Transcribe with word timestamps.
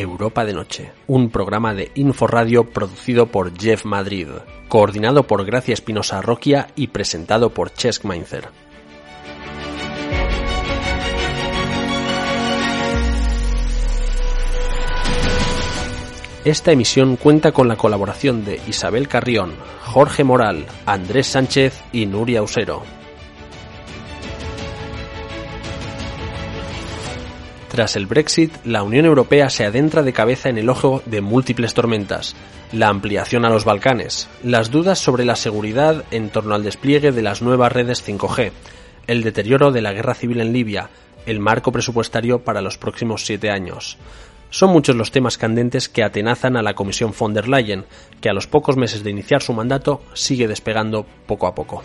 Europa 0.00 0.44
de 0.44 0.52
Noche, 0.52 0.92
un 1.06 1.30
programa 1.30 1.74
de 1.74 1.90
Inforadio 1.94 2.70
producido 2.70 3.26
por 3.26 3.56
Jeff 3.58 3.84
Madrid, 3.84 4.28
coordinado 4.68 5.26
por 5.26 5.44
Gracia 5.44 5.74
Espinosa 5.74 6.22
Roquia 6.22 6.68
y 6.76 6.88
presentado 6.88 7.50
por 7.50 7.72
Chesk 7.72 8.04
Mainzer. 8.04 8.67
Esta 16.48 16.72
emisión 16.72 17.16
cuenta 17.16 17.52
con 17.52 17.68
la 17.68 17.76
colaboración 17.76 18.42
de 18.42 18.58
Isabel 18.66 19.06
Carrión, 19.06 19.52
Jorge 19.82 20.24
Moral, 20.24 20.64
Andrés 20.86 21.26
Sánchez 21.26 21.82
y 21.92 22.06
Nuria 22.06 22.42
Usero. 22.42 22.84
Tras 27.70 27.96
el 27.96 28.06
Brexit, 28.06 28.50
la 28.64 28.82
Unión 28.82 29.04
Europea 29.04 29.50
se 29.50 29.66
adentra 29.66 30.02
de 30.02 30.14
cabeza 30.14 30.48
en 30.48 30.56
el 30.56 30.70
ojo 30.70 31.02
de 31.04 31.20
múltiples 31.20 31.74
tormentas. 31.74 32.34
La 32.72 32.88
ampliación 32.88 33.44
a 33.44 33.50
los 33.50 33.66
Balcanes, 33.66 34.26
las 34.42 34.70
dudas 34.70 34.98
sobre 34.98 35.26
la 35.26 35.36
seguridad 35.36 36.02
en 36.10 36.30
torno 36.30 36.54
al 36.54 36.64
despliegue 36.64 37.12
de 37.12 37.20
las 37.20 37.42
nuevas 37.42 37.72
redes 37.72 38.02
5G, 38.08 38.52
el 39.06 39.22
deterioro 39.22 39.70
de 39.70 39.82
la 39.82 39.92
guerra 39.92 40.14
civil 40.14 40.40
en 40.40 40.54
Libia, 40.54 40.88
el 41.26 41.40
marco 41.40 41.72
presupuestario 41.72 42.38
para 42.38 42.62
los 42.62 42.78
próximos 42.78 43.26
siete 43.26 43.50
años. 43.50 43.98
Son 44.50 44.70
muchos 44.70 44.96
los 44.96 45.10
temas 45.10 45.38
candentes 45.38 45.88
que 45.88 46.02
atenazan 46.02 46.56
a 46.56 46.62
la 46.62 46.74
Comisión 46.74 47.12
von 47.18 47.34
der 47.34 47.48
Leyen, 47.48 47.84
que 48.20 48.28
a 48.28 48.32
los 48.32 48.46
pocos 48.46 48.76
meses 48.76 49.04
de 49.04 49.10
iniciar 49.10 49.42
su 49.42 49.52
mandato 49.52 50.02
sigue 50.14 50.48
despegando 50.48 51.06
poco 51.26 51.46
a 51.46 51.54
poco. 51.54 51.82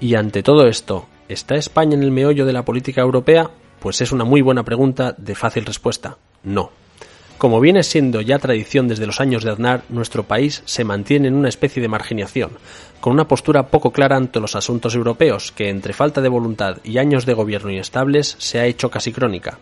Y 0.00 0.16
ante 0.16 0.42
todo 0.42 0.66
esto, 0.66 1.06
¿Está 1.32 1.54
España 1.54 1.94
en 1.94 2.02
el 2.02 2.10
meollo 2.10 2.44
de 2.44 2.52
la 2.52 2.66
política 2.66 3.00
europea? 3.00 3.50
Pues 3.80 4.02
es 4.02 4.12
una 4.12 4.24
muy 4.24 4.42
buena 4.42 4.64
pregunta 4.64 5.14
de 5.16 5.34
fácil 5.34 5.64
respuesta. 5.64 6.18
No. 6.42 6.70
Como 7.38 7.58
viene 7.58 7.82
siendo 7.84 8.20
ya 8.20 8.38
tradición 8.38 8.86
desde 8.86 9.06
los 9.06 9.18
años 9.18 9.42
de 9.42 9.50
Aznar, 9.50 9.82
nuestro 9.88 10.24
país 10.24 10.62
se 10.66 10.84
mantiene 10.84 11.28
en 11.28 11.34
una 11.34 11.48
especie 11.48 11.80
de 11.80 11.88
marginación, 11.88 12.50
con 13.02 13.12
una 13.12 13.26
postura 13.26 13.66
poco 13.66 13.90
clara 13.90 14.16
ante 14.16 14.38
los 14.38 14.54
asuntos 14.54 14.94
europeos, 14.94 15.50
que 15.50 15.68
entre 15.68 15.92
falta 15.92 16.20
de 16.20 16.28
voluntad 16.28 16.78
y 16.84 16.98
años 16.98 17.26
de 17.26 17.34
gobierno 17.34 17.72
inestables 17.72 18.36
se 18.38 18.60
ha 18.60 18.66
hecho 18.66 18.92
casi 18.92 19.12
crónica. 19.12 19.58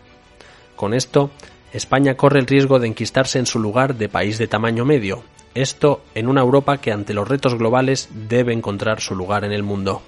Con 0.75 0.93
esto, 0.93 1.31
España 1.73 2.13
corre 2.13 2.39
el 2.39 2.45
riesgo 2.45 2.77
de 2.77 2.85
enquistarse 2.85 3.39
en 3.39 3.47
su 3.47 3.57
lugar 3.57 3.95
de 3.95 4.09
país 4.09 4.37
de 4.37 4.47
tamaño 4.47 4.85
medio, 4.85 5.23
esto 5.55 6.03
en 6.13 6.27
una 6.27 6.41
Europa 6.41 6.77
que 6.77 6.91
ante 6.91 7.15
los 7.15 7.27
retos 7.27 7.55
globales 7.55 8.09
debe 8.13 8.53
encontrar 8.53 9.01
su 9.01 9.15
lugar 9.15 9.43
en 9.43 9.53
el 9.53 9.63
mundo. 9.63 10.03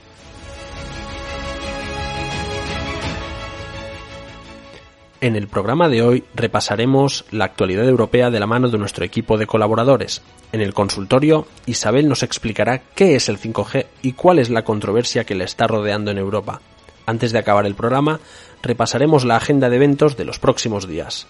En 5.23 5.37
el 5.37 5.47
programa 5.47 5.87
de 5.87 6.01
hoy 6.01 6.25
repasaremos 6.35 7.23
la 7.31 7.45
actualidad 7.45 7.87
europea 7.87 8.29
de 8.29 8.41
la 8.41 8.45
mano 8.45 8.67
de 8.67 8.77
nuestro 8.77 9.05
equipo 9.05 9.37
de 9.37 9.47
colaboradores. 9.47 10.21
En 10.51 10.59
el 10.59 10.73
consultorio, 10.73 11.47
Isabel 11.65 12.09
nos 12.09 12.23
explicará 12.23 12.81
qué 12.93 13.15
es 13.15 13.29
el 13.29 13.39
5G 13.39 13.85
y 14.01 14.11
cuál 14.11 14.37
es 14.39 14.49
la 14.49 14.65
controversia 14.65 15.23
que 15.23 15.35
le 15.35 15.45
está 15.45 15.65
rodeando 15.65 16.11
en 16.11 16.17
Europa. 16.17 16.59
Antes 17.05 17.31
de 17.31 17.39
acabar 17.39 17.65
el 17.65 17.73
programa, 17.73 18.19
repasaremos 18.61 19.23
la 19.23 19.37
agenda 19.37 19.69
de 19.69 19.77
eventos 19.77 20.17
de 20.17 20.25
los 20.25 20.39
próximos 20.39 20.89
días. 20.89 21.25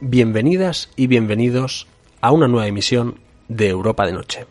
Bienvenidas 0.00 0.90
y 0.96 1.06
bienvenidos 1.06 1.86
a 2.26 2.32
una 2.32 2.48
nueva 2.48 2.66
emisión 2.66 3.20
de 3.46 3.68
Europa 3.68 4.04
de 4.04 4.12
Noche. 4.12 4.46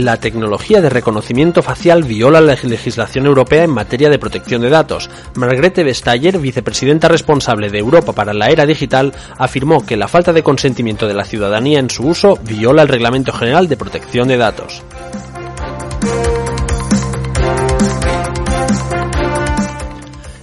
La 0.00 0.16
tecnología 0.16 0.80
de 0.80 0.88
reconocimiento 0.88 1.62
facial 1.62 2.04
viola 2.04 2.40
la 2.40 2.54
legislación 2.54 3.26
europea 3.26 3.64
en 3.64 3.70
materia 3.70 4.08
de 4.08 4.18
protección 4.18 4.62
de 4.62 4.70
datos. 4.70 5.10
Margrethe 5.34 5.84
Vestager, 5.84 6.38
vicepresidenta 6.38 7.06
responsable 7.06 7.68
de 7.68 7.80
Europa 7.80 8.14
para 8.14 8.32
la 8.32 8.48
era 8.48 8.64
digital, 8.64 9.12
afirmó 9.36 9.84
que 9.84 9.98
la 9.98 10.08
falta 10.08 10.32
de 10.32 10.42
consentimiento 10.42 11.06
de 11.06 11.12
la 11.12 11.26
ciudadanía 11.26 11.80
en 11.80 11.90
su 11.90 12.06
uso 12.06 12.38
viola 12.44 12.80
el 12.80 12.88
Reglamento 12.88 13.30
General 13.34 13.68
de 13.68 13.76
Protección 13.76 14.26
de 14.28 14.38
Datos. 14.38 14.82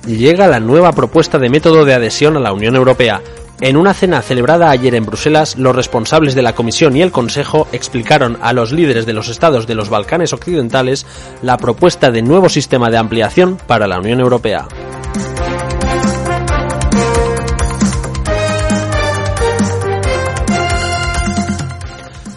Llega 0.06 0.46
la 0.46 0.60
nueva 0.60 0.92
propuesta 0.92 1.40
de 1.40 1.50
método 1.50 1.84
de 1.84 1.96
adhesión 1.96 2.38
a 2.38 2.40
la 2.40 2.54
Unión 2.54 2.76
Europea. 2.76 3.24
En 3.60 3.76
una 3.76 3.96
cena 3.96 4.22
celebrada 4.22 4.70
ayer 4.70 4.94
en 4.94 5.06
Bruselas, 5.06 5.58
los 5.58 5.76
responsables 5.76 6.36
de 6.36 6.44
la 6.44 6.54
Comisión 6.54 6.96
y 6.96 7.02
el 7.02 7.12
Consejo 7.12 7.68
explicaron 7.72 8.38
a 8.42 8.54
los 8.54 8.72
líderes 8.72 9.08
de 9.08 9.14
los 9.14 9.30
estados 9.30 9.66
de 9.66 9.74
los 9.74 9.90
Balcanes 9.90 10.32
Occidentales 10.32 11.08
la 11.42 11.58
propuesta 11.58 12.12
de 12.12 12.22
nuevo 12.22 12.50
sistema 12.50 12.92
de 12.92 12.98
ampliación 12.98 13.58
para 13.66 13.88
la 13.88 13.98
Unión 13.98 14.20
Europea. 14.20 14.68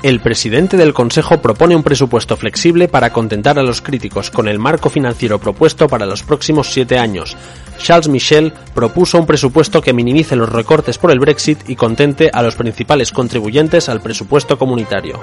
El 0.02 0.20
presidente 0.20 0.78
del 0.78 0.94
Consejo 0.94 1.42
propone 1.42 1.76
un 1.76 1.82
presupuesto 1.82 2.34
flexible 2.38 2.88
para 2.88 3.12
contentar 3.12 3.58
a 3.58 3.62
los 3.62 3.82
críticos 3.82 4.30
con 4.30 4.48
el 4.48 4.58
marco 4.58 4.88
financiero 4.88 5.38
propuesto 5.38 5.86
para 5.88 6.06
los 6.06 6.22
próximos 6.22 6.72
siete 6.72 6.98
años. 6.98 7.36
Charles 7.80 8.08
Michel 8.08 8.52
propuso 8.74 9.18
un 9.18 9.26
presupuesto 9.26 9.82
que 9.82 9.92
minimice 9.92 10.36
los 10.36 10.48
recortes 10.48 10.98
por 10.98 11.10
el 11.10 11.18
Brexit 11.18 11.68
y 11.68 11.76
contente 11.76 12.30
a 12.32 12.42
los 12.42 12.54
principales 12.54 13.10
contribuyentes 13.12 13.88
al 13.88 14.00
presupuesto 14.00 14.58
comunitario. 14.58 15.18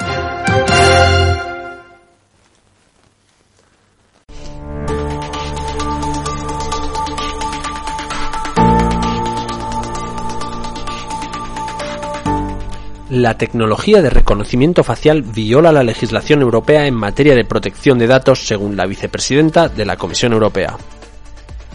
la 13.10 13.38
tecnología 13.38 14.02
de 14.02 14.10
reconocimiento 14.10 14.84
facial 14.84 15.24
viola 15.24 15.72
la 15.72 15.84
legislación 15.84 16.42
europea 16.42 16.88
en 16.88 16.94
materia 16.94 17.36
de 17.36 17.46
protección 17.46 17.98
de 17.98 18.08
datos, 18.08 18.46
según 18.46 18.76
la 18.76 18.86
vicepresidenta 18.86 19.70
de 19.70 19.86
la 19.86 19.98
Comisión 19.98 20.34
Europea. 20.34 20.78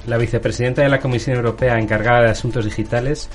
La 0.07 0.17
vicepresidenta 0.17 0.83
de 0.83 0.89
la 0.89 0.99
Comisión 0.99 1.37
Europea 1.37 1.79
encargada 1.79 2.23
de 2.23 2.31
asuntos 2.31 2.65
digitales, 2.65 3.31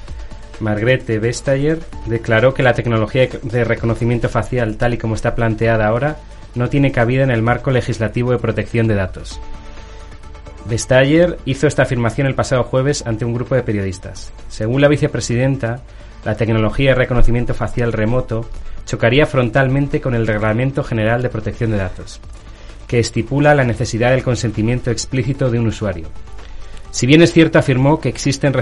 Margrethe 0.60 1.20
Vestager, 1.20 1.80
declaró 2.08 2.54
que 2.54 2.64
la 2.64 2.74
tecnología 2.74 3.30
de 3.42 3.64
reconocimiento 3.64 4.28
facial, 4.28 4.76
tal 4.76 4.94
y 4.94 4.98
como 4.98 5.16
está 5.16 5.34
planteada 5.34 5.88
ahora, 5.88 6.18
no 6.56 6.68
tiene 6.70 6.92
cabida 6.92 7.24
en 7.24 7.32
el 7.32 7.42
marco 7.42 7.72
legislativo 7.72 8.32
de 8.32 8.40
protección 8.40 8.88
de 8.88 8.96
datos. 8.96 9.40
Vestager 10.66 11.38
hizo 11.46 11.68
esta 11.68 11.84
afirmación 11.84 12.28
el 12.28 12.36
pasado 12.36 12.64
jueves 12.64 13.06
ante 13.06 13.24
un 13.24 13.34
grupo 13.34 13.56
de 13.56 13.64
periodistas. 13.64 14.34
Según 14.50 14.82
la 14.82 14.90
vicepresidenta, 14.90 15.82
la 16.26 16.36
tecnología 16.36 16.90
de 16.90 16.96
reconocimiento 16.96 17.54
facial 17.54 17.94
remoto 17.94 18.50
chocaría 18.86 19.26
frontalmente 19.26 20.02
con 20.02 20.16
el 20.16 20.28
Reglamento 20.28 20.84
General 20.84 21.22
de 21.22 21.30
Protección 21.30 21.72
de 21.72 21.78
Datos, 21.78 22.20
que 22.88 23.00
estipula 23.00 23.56
la 23.56 23.64
necesidad 23.64 24.12
del 24.12 24.24
consentimiento 24.24 24.92
explícito 24.92 25.50
de 25.50 25.60
un 25.60 25.68
usuario. 25.68 26.08
Si 26.92 27.06
bien 27.06 27.22
es 27.22 27.34
cierto, 27.34 27.60
afirmó 27.60 28.00
que 28.00 28.10
existen 28.10 28.54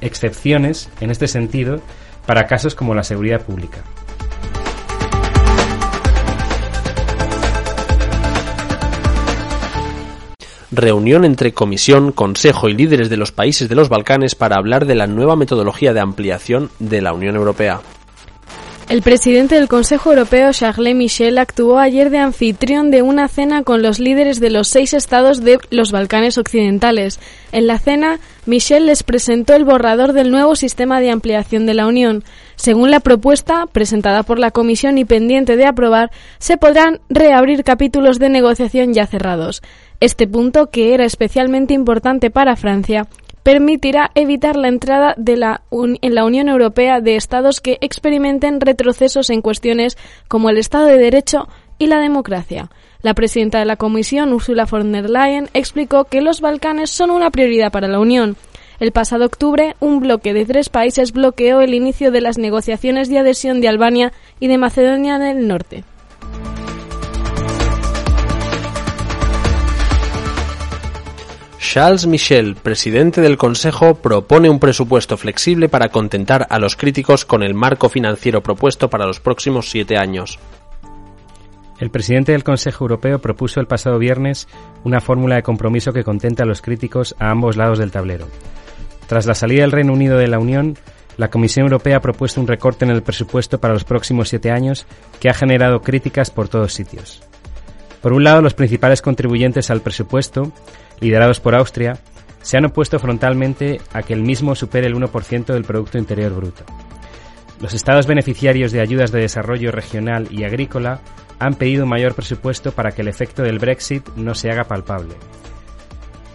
excepciones 0.00 0.88
en 1.00 1.10
este 1.10 1.28
sentido 1.28 1.80
para 2.26 2.46
casos 2.46 2.74
como 2.74 2.94
la 2.94 3.04
seguridad 3.04 3.42
pública. 3.42 3.84
reunión 10.76 11.24
entre 11.24 11.52
Comisión, 11.52 12.12
Consejo 12.12 12.68
y 12.68 12.74
líderes 12.74 13.08
de 13.08 13.16
los 13.16 13.32
países 13.32 13.68
de 13.68 13.74
los 13.74 13.88
Balcanes 13.88 14.34
para 14.34 14.56
hablar 14.56 14.84
de 14.84 14.94
la 14.94 15.06
nueva 15.06 15.34
metodología 15.34 15.92
de 15.92 16.00
ampliación 16.00 16.70
de 16.78 17.00
la 17.00 17.14
Unión 17.14 17.34
Europea. 17.34 17.80
El 18.88 19.02
presidente 19.02 19.56
del 19.56 19.66
Consejo 19.66 20.10
Europeo, 20.10 20.52
Charles 20.52 20.94
Michel, 20.94 21.38
actuó 21.38 21.80
ayer 21.80 22.08
de 22.08 22.18
anfitrión 22.18 22.92
de 22.92 23.02
una 23.02 23.26
cena 23.26 23.64
con 23.64 23.82
los 23.82 23.98
líderes 23.98 24.38
de 24.38 24.48
los 24.48 24.68
seis 24.68 24.94
estados 24.94 25.42
de 25.42 25.58
los 25.70 25.90
Balcanes 25.90 26.38
Occidentales. 26.38 27.18
En 27.50 27.66
la 27.66 27.80
cena, 27.80 28.20
Michel 28.46 28.86
les 28.86 29.02
presentó 29.02 29.56
el 29.56 29.64
borrador 29.64 30.12
del 30.12 30.30
nuevo 30.30 30.54
sistema 30.54 31.00
de 31.00 31.10
ampliación 31.10 31.66
de 31.66 31.74
la 31.74 31.88
Unión. 31.88 32.22
Según 32.54 32.92
la 32.92 33.00
propuesta, 33.00 33.66
presentada 33.66 34.22
por 34.22 34.38
la 34.38 34.52
Comisión 34.52 34.98
y 34.98 35.04
pendiente 35.04 35.56
de 35.56 35.66
aprobar, 35.66 36.12
se 36.38 36.56
podrán 36.56 37.00
reabrir 37.08 37.64
capítulos 37.64 38.20
de 38.20 38.28
negociación 38.28 38.94
ya 38.94 39.08
cerrados. 39.08 39.62
Este 39.98 40.28
punto, 40.28 40.70
que 40.70 40.94
era 40.94 41.04
especialmente 41.04 41.74
importante 41.74 42.30
para 42.30 42.54
Francia, 42.54 43.08
permitirá 43.46 44.10
evitar 44.16 44.56
la 44.56 44.66
entrada 44.66 45.14
en 45.16 46.14
la 46.16 46.24
Unión 46.24 46.48
Europea 46.48 47.00
de 47.00 47.14
estados 47.14 47.60
que 47.60 47.78
experimenten 47.80 48.60
retrocesos 48.60 49.30
en 49.30 49.40
cuestiones 49.40 49.96
como 50.26 50.50
el 50.50 50.58
Estado 50.58 50.86
de 50.86 50.98
Derecho 50.98 51.46
y 51.78 51.86
la 51.86 52.00
democracia. 52.00 52.72
La 53.02 53.14
presidenta 53.14 53.60
de 53.60 53.64
la 53.64 53.76
Comisión, 53.76 54.32
Ursula 54.32 54.64
von 54.64 54.90
der 54.90 55.08
Leyen, 55.08 55.48
explicó 55.54 56.06
que 56.06 56.22
los 56.22 56.40
Balcanes 56.40 56.90
son 56.90 57.12
una 57.12 57.30
prioridad 57.30 57.70
para 57.70 57.86
la 57.86 58.00
Unión. 58.00 58.34
El 58.80 58.90
pasado 58.90 59.24
octubre, 59.24 59.76
un 59.78 60.00
bloque 60.00 60.34
de 60.34 60.44
tres 60.44 60.68
países 60.68 61.12
bloqueó 61.12 61.60
el 61.60 61.72
inicio 61.72 62.10
de 62.10 62.22
las 62.22 62.38
negociaciones 62.38 63.08
de 63.08 63.20
adhesión 63.20 63.60
de 63.60 63.68
Albania 63.68 64.12
y 64.40 64.48
de 64.48 64.58
Macedonia 64.58 65.20
del 65.20 65.46
Norte. 65.46 65.84
Charles 71.76 72.06
Michel, 72.06 72.56
presidente 72.56 73.20
del 73.20 73.36
Consejo, 73.36 73.96
propone 73.96 74.48
un 74.48 74.58
presupuesto 74.58 75.18
flexible 75.18 75.68
para 75.68 75.90
contentar 75.90 76.46
a 76.48 76.58
los 76.58 76.74
críticos 76.74 77.26
con 77.26 77.42
el 77.42 77.52
marco 77.52 77.90
financiero 77.90 78.42
propuesto 78.42 78.88
para 78.88 79.04
los 79.04 79.20
próximos 79.20 79.68
siete 79.68 79.98
años. 79.98 80.38
El 81.78 81.90
presidente 81.90 82.32
del 82.32 82.44
Consejo 82.44 82.84
Europeo 82.84 83.18
propuso 83.18 83.60
el 83.60 83.66
pasado 83.66 83.98
viernes 83.98 84.48
una 84.84 85.02
fórmula 85.02 85.34
de 85.34 85.42
compromiso 85.42 85.92
que 85.92 86.02
contenta 86.02 86.44
a 86.44 86.46
los 86.46 86.62
críticos 86.62 87.14
a 87.18 87.28
ambos 87.30 87.58
lados 87.58 87.78
del 87.78 87.90
tablero. 87.90 88.26
Tras 89.06 89.26
la 89.26 89.34
salida 89.34 89.60
del 89.60 89.72
Reino 89.72 89.92
Unido 89.92 90.16
de 90.16 90.28
la 90.28 90.38
Unión, 90.38 90.78
la 91.18 91.28
Comisión 91.28 91.64
Europea 91.64 91.98
ha 91.98 92.00
propuesto 92.00 92.40
un 92.40 92.46
recorte 92.46 92.86
en 92.86 92.90
el 92.90 93.02
presupuesto 93.02 93.60
para 93.60 93.74
los 93.74 93.84
próximos 93.84 94.30
siete 94.30 94.50
años 94.50 94.86
que 95.20 95.28
ha 95.28 95.34
generado 95.34 95.82
críticas 95.82 96.30
por 96.30 96.48
todos 96.48 96.72
sitios. 96.72 97.22
Por 98.06 98.12
un 98.12 98.22
lado, 98.22 98.40
los 98.40 98.54
principales 98.54 99.02
contribuyentes 99.02 99.68
al 99.68 99.80
presupuesto 99.80 100.52
liderados 101.00 101.40
por 101.40 101.56
Austria, 101.56 101.98
se 102.40 102.56
han 102.56 102.64
opuesto 102.64 103.00
frontalmente 103.00 103.80
a 103.92 104.04
que 104.04 104.12
el 104.12 104.22
mismo 104.22 104.54
supere 104.54 104.86
el 104.86 104.94
1% 104.94 105.46
del 105.46 105.64
Producto 105.64 105.98
Interior 105.98 106.32
Bruto. 106.32 106.62
Los 107.60 107.74
Estados 107.74 108.06
beneficiarios 108.06 108.70
de 108.70 108.80
ayudas 108.80 109.10
de 109.10 109.22
desarrollo 109.22 109.72
regional 109.72 110.28
y 110.30 110.44
agrícola 110.44 111.00
han 111.40 111.54
pedido 111.54 111.82
un 111.82 111.90
mayor 111.90 112.14
presupuesto 112.14 112.70
para 112.70 112.92
que 112.92 113.02
el 113.02 113.08
efecto 113.08 113.42
del 113.42 113.58
Brexit 113.58 114.08
no 114.14 114.36
se 114.36 114.52
haga 114.52 114.62
palpable. 114.62 115.16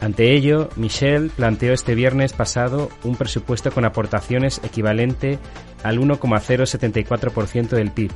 Ante 0.01 0.33
ello, 0.33 0.67
Michel 0.75 1.31
planteó 1.33 1.71
este 1.71 1.95
viernes 1.95 2.33
pasado 2.33 2.89
un 3.05 3.15
presupuesto 3.15 3.71
con 3.71 3.85
aportaciones 3.85 4.59
equivalente 4.65 5.39
al 5.83 5.99
1,074% 5.99 7.69
del 7.69 7.91
PIB 7.91 8.11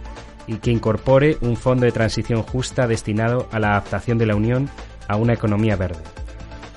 y 0.48 0.58
que 0.58 0.72
incorpore 0.72 1.38
un 1.42 1.58
fondo 1.58 1.86
de 1.86 1.92
transición 1.92 2.42
justa 2.44 2.88
destinado 2.88 3.48
a 3.52 3.60
la 3.60 3.72
adaptación 3.72 4.18
de 4.18 4.26
la 4.26 4.36
Unión 4.36 4.70
a 5.08 5.16
una 5.16 5.34
economía 5.34 5.76
verde. 5.76 6.04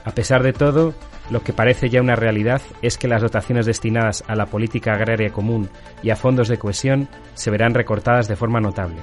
A 0.04 0.12
pesar 0.12 0.42
de 0.42 0.52
todo, 0.52 0.94
lo 1.30 1.42
que 1.42 1.52
parece 1.52 1.90
ya 1.90 2.00
una 2.00 2.16
realidad 2.16 2.62
es 2.80 2.96
que 2.96 3.08
las 3.08 3.22
dotaciones 3.22 3.66
destinadas 3.66 4.24
a 4.26 4.34
la 4.34 4.46
política 4.46 4.94
agraria 4.94 5.30
común 5.30 5.68
y 6.02 6.10
a 6.10 6.16
fondos 6.16 6.48
de 6.48 6.58
cohesión 6.58 7.08
se 7.34 7.50
verán 7.50 7.74
recortadas 7.74 8.28
de 8.28 8.36
forma 8.36 8.60
notable. 8.60 9.02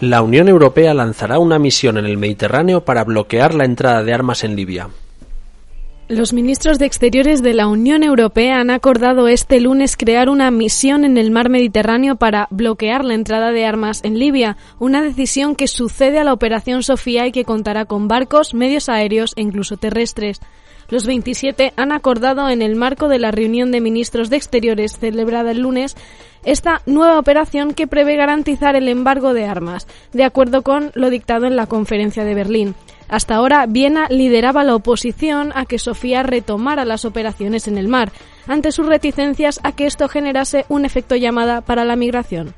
La 0.00 0.20
Unión 0.20 0.48
Europea 0.48 0.92
lanzará 0.92 1.38
una 1.38 1.58
misión 1.58 1.96
en 1.96 2.04
el 2.04 2.18
Mediterráneo 2.18 2.84
para 2.84 3.02
bloquear 3.02 3.54
la 3.54 3.64
entrada 3.64 4.02
de 4.02 4.12
armas 4.12 4.44
en 4.44 4.54
Libia. 4.54 4.88
Los 6.08 6.32
ministros 6.32 6.78
de 6.78 6.86
Exteriores 6.86 7.42
de 7.42 7.52
la 7.52 7.66
Unión 7.66 8.04
Europea 8.04 8.60
han 8.60 8.70
acordado 8.70 9.26
este 9.26 9.58
lunes 9.58 9.96
crear 9.96 10.28
una 10.28 10.52
misión 10.52 11.04
en 11.04 11.18
el 11.18 11.32
mar 11.32 11.50
Mediterráneo 11.50 12.14
para 12.14 12.46
bloquear 12.50 13.04
la 13.04 13.14
entrada 13.14 13.50
de 13.50 13.66
armas 13.66 14.04
en 14.04 14.16
Libia, 14.16 14.56
una 14.78 15.02
decisión 15.02 15.56
que 15.56 15.66
sucede 15.66 16.20
a 16.20 16.24
la 16.24 16.32
Operación 16.32 16.84
Sofía 16.84 17.26
y 17.26 17.32
que 17.32 17.44
contará 17.44 17.86
con 17.86 18.06
barcos, 18.06 18.54
medios 18.54 18.88
aéreos 18.88 19.32
e 19.34 19.42
incluso 19.42 19.78
terrestres. 19.78 20.40
Los 20.88 21.06
27 21.06 21.72
han 21.76 21.92
acordado 21.92 22.48
en 22.48 22.62
el 22.62 22.76
marco 22.76 23.08
de 23.08 23.18
la 23.18 23.30
reunión 23.30 23.72
de 23.72 23.80
ministros 23.80 24.30
de 24.30 24.36
Exteriores 24.36 24.98
celebrada 24.98 25.50
el 25.50 25.60
lunes 25.60 25.96
esta 26.44 26.80
nueva 26.86 27.18
operación 27.18 27.74
que 27.74 27.88
prevé 27.88 28.16
garantizar 28.16 28.76
el 28.76 28.88
embargo 28.88 29.34
de 29.34 29.46
armas, 29.46 29.88
de 30.12 30.24
acuerdo 30.24 30.62
con 30.62 30.92
lo 30.94 31.10
dictado 31.10 31.46
en 31.46 31.56
la 31.56 31.66
conferencia 31.66 32.24
de 32.24 32.34
Berlín. 32.34 32.74
Hasta 33.08 33.36
ahora, 33.36 33.66
Viena 33.66 34.06
lideraba 34.08 34.64
la 34.64 34.74
oposición 34.74 35.52
a 35.54 35.64
que 35.64 35.78
Sofía 35.78 36.22
retomara 36.22 36.84
las 36.84 37.04
operaciones 37.04 37.68
en 37.68 37.78
el 37.78 37.88
mar, 37.88 38.12
ante 38.46 38.72
sus 38.72 38.86
reticencias 38.86 39.60
a 39.62 39.72
que 39.72 39.86
esto 39.86 40.08
generase 40.08 40.66
un 40.68 40.84
efecto 40.84 41.16
llamada 41.16 41.60
para 41.60 41.84
la 41.84 41.96
migración. 41.96 42.54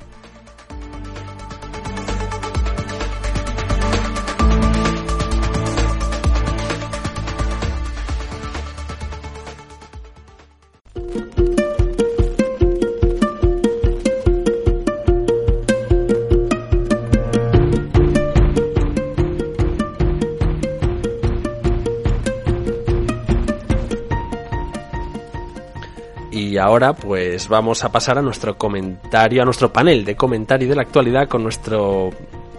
Y 26.30 26.58
ahora 26.58 26.92
pues 26.94 27.48
vamos 27.48 27.84
a 27.84 27.90
pasar 27.90 28.18
a 28.18 28.22
nuestro 28.22 28.56
comentario, 28.56 29.42
a 29.42 29.44
nuestro 29.44 29.72
panel 29.72 30.04
de 30.04 30.14
comentario 30.14 30.68
de 30.68 30.76
la 30.76 30.82
actualidad 30.82 31.28
con 31.28 31.42
nuestro, 31.42 32.10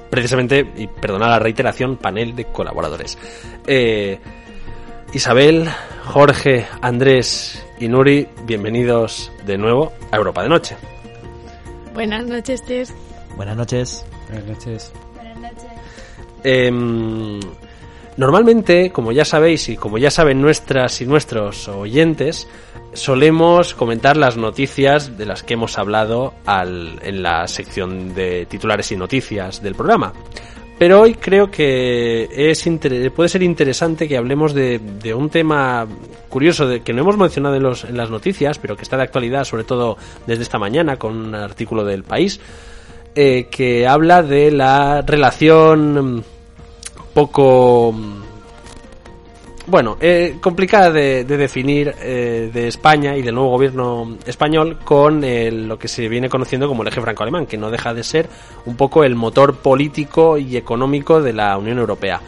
precisamente, 0.10 0.68
y 0.78 0.88
perdona 0.88 1.28
la 1.28 1.40
reiteración, 1.40 1.98
panel 1.98 2.36
de 2.36 2.46
colaboradores. 2.46 3.18
Eh, 3.68 4.20
Isabel, 5.14 5.68
Jorge, 6.06 6.68
Andrés 6.82 7.66
y 7.80 7.88
Nuri, 7.88 8.28
bienvenidos 8.46 9.32
de 9.46 9.58
nuevo 9.58 9.94
a 10.12 10.18
Europa 10.18 10.44
de 10.44 10.50
Noche. 10.50 10.76
Buenas 11.94 12.26
noches, 12.26 12.64
Tess. 12.64 12.94
Buenas 13.36 13.58
noches. 13.58 14.06
Buenas 14.28 14.46
noches. 14.46 14.92
Buenas 15.16 15.38
noches. 15.38 15.70
Em, 16.44 17.40
normalmente, 18.18 18.92
como 18.92 19.12
ya 19.12 19.26
sabéis 19.26 19.70
y 19.70 19.78
como 19.78 19.98
ya 19.98 20.12
saben 20.12 20.42
nuestras 20.42 21.02
y 21.02 21.06
nuestros 21.06 21.68
oyentes, 21.68 22.48
solemos 22.94 23.74
comentar 23.74 24.18
las 24.18 24.38
noticias 24.38 25.18
de 25.18 25.26
las 25.26 25.44
que 25.44 25.54
hemos 25.54 25.78
hablado 25.78 26.34
en 26.46 27.24
la 27.24 27.48
sección 27.48 28.14
de 28.14 28.46
titulares 28.46 28.92
y 28.92 28.98
noticias 28.98 29.62
del 29.62 29.76
programa. 29.76 30.14
Pero 30.80 31.02
hoy 31.02 31.16
creo 31.16 31.52
que 31.52 32.54
puede 33.14 33.30
ser 33.30 33.44
interesante 33.44 34.08
que 34.08 34.16
hablemos 34.16 34.54
de, 34.54 34.80
un 35.14 35.30
tema 35.30 35.86
curioso 36.30 36.68
de, 36.68 36.82
que 36.82 36.94
no 36.94 37.02
hemos 37.02 37.18
mencionado 37.18 37.56
en, 37.58 37.98
las 37.98 38.10
noticias, 38.10 38.58
pero 38.60 38.78
que 38.78 38.84
está 38.84 38.96
de 38.96 39.04
actualidad, 39.04 39.44
sobre 39.44 39.66
todo 39.66 39.98
desde 40.26 40.44
esta 40.44 40.58
mañana, 40.58 40.96
con 40.96 41.18
un 41.18 41.36
artículo 41.36 41.84
del 41.84 42.04
país, 42.04 42.40
eh, 43.14 43.48
que 43.52 43.88
habla 43.88 44.24
de 44.24 44.52
la 44.52 45.02
relación 45.02 46.24
poco 47.14 47.92
mm, 47.94 48.20
bueno, 49.68 49.98
eh, 50.02 50.38
complicada 50.42 50.90
de, 50.90 51.26
de 51.26 51.38
definir 51.38 51.94
eh, 52.02 52.50
de 52.52 52.68
España 52.68 53.16
y 53.16 53.22
del 53.22 53.36
nuevo 53.36 53.52
gobierno 53.52 54.18
español 54.26 54.80
con 54.84 55.24
el- 55.24 55.68
lo 55.68 55.78
que 55.78 55.88
se 55.88 56.08
viene 56.10 56.28
conociendo 56.28 56.68
como 56.68 56.82
el 56.82 56.88
eje 56.88 57.02
franco-alemán, 57.02 57.46
que 57.46 57.58
no 57.58 57.70
deja 57.70 57.94
de 57.94 58.04
ser 58.04 58.28
un 58.66 58.76
poco 58.76 59.04
el 59.04 59.16
motor 59.16 59.58
político 59.58 60.38
y 60.40 60.58
económico 60.58 61.22
de 61.22 61.34
la 61.34 61.56
Unión 61.58 61.78
Europea. 61.78 62.20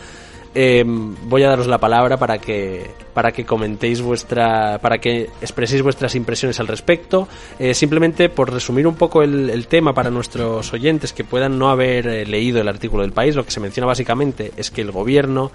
Eh, 0.53 0.83
voy 0.85 1.43
a 1.43 1.47
daros 1.49 1.67
la 1.67 1.77
palabra 1.77 2.17
para 2.17 2.37
que 2.37 2.91
para 3.13 3.31
que 3.31 3.45
comentéis 3.45 4.01
vuestra 4.01 4.79
para 4.81 4.97
que 4.97 5.29
expreséis 5.41 5.81
vuestras 5.81 6.13
impresiones 6.15 6.59
al 6.59 6.67
respecto. 6.67 7.27
Eh, 7.57 7.73
simplemente 7.73 8.27
por 8.27 8.51
resumir 8.51 8.85
un 8.85 8.95
poco 8.95 9.21
el, 9.23 9.65
tema 9.67 9.93
para 9.93 10.09
nuestros 10.09 10.73
oyentes 10.73 11.13
que 11.13 11.23
puedan 11.23 11.57
no 11.57 11.69
haber 11.69 12.05
eh, 12.07 12.25
leído 12.25 12.59
el 12.59 12.67
artículo 12.67 13.03
del 13.03 13.13
país 13.13 13.35
lo 13.35 13.45
que 13.45 13.51
se 13.51 13.61
menciona 13.61 13.87
básicamente 13.87 14.51
es 14.57 14.71
que 14.71 14.81
el 14.81 14.91
gobierno 14.91 15.51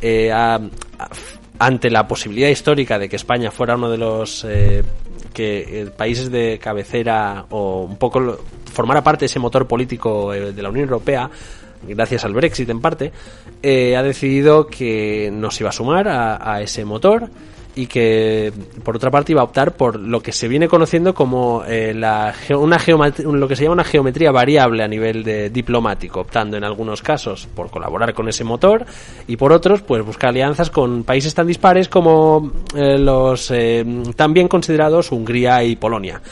eh, 0.00 0.30
ha- 0.30 0.60
ante 1.58 1.90
la 1.90 2.06
posibilidad 2.06 2.48
histórica 2.48 2.98
de 3.00 3.08
que 3.08 3.16
España 3.16 3.50
fuera 3.50 3.74
uno 3.74 3.90
de 3.90 3.98
los 3.98 4.46
que 5.32 5.90
países 5.96 6.30
de 6.30 6.58
cabecera 6.58 7.46
o 7.50 7.82
un 7.82 7.96
poco 7.96 8.38
formara 8.72 9.02
parte 9.02 9.20
de 9.20 9.26
ese 9.26 9.38
motor 9.38 9.66
político 9.66 10.32
de 10.32 10.62
la 10.62 10.68
Unión 10.68 10.84
Europea, 10.84 11.30
gracias 11.88 12.24
al 12.24 12.34
Brexit 12.34 12.68
en 12.68 12.80
parte, 12.80 13.10
ha 13.62 14.02
decidido 14.02 14.66
que 14.66 15.30
no 15.32 15.50
se 15.50 15.64
iba 15.64 15.70
a 15.70 15.72
sumar 15.72 16.08
a 16.08 16.60
ese 16.62 16.84
motor 16.84 17.30
y 17.76 17.86
que 17.86 18.52
por 18.82 18.96
otra 18.96 19.10
parte 19.10 19.32
iba 19.32 19.42
a 19.42 19.44
optar 19.44 19.76
por 19.76 20.00
lo 20.00 20.20
que 20.20 20.32
se 20.32 20.48
viene 20.48 20.66
conociendo 20.66 21.14
como 21.14 21.62
eh, 21.68 21.92
la 21.94 22.34
una 22.58 22.78
lo 23.22 23.46
que 23.46 23.54
se 23.54 23.64
llama 23.64 23.74
una 23.74 23.84
geometría 23.84 24.32
variable 24.32 24.82
a 24.82 24.88
nivel 24.88 25.22
de 25.22 25.50
diplomático, 25.50 26.20
optando 26.20 26.56
en 26.56 26.64
algunos 26.64 27.02
casos 27.02 27.46
por 27.54 27.70
colaborar 27.70 28.14
con 28.14 28.28
ese 28.28 28.44
motor 28.44 28.86
y 29.28 29.36
por 29.36 29.52
otros 29.52 29.82
pues 29.82 30.02
buscar 30.02 30.30
alianzas 30.30 30.70
con 30.70 31.04
países 31.04 31.34
tan 31.34 31.46
dispares 31.46 31.88
como 31.88 32.50
eh, 32.74 32.98
los 32.98 33.50
eh, 33.50 33.84
también 34.16 34.48
considerados 34.48 35.12
Hungría 35.12 35.62
y 35.62 35.76
Polonia. 35.76 36.22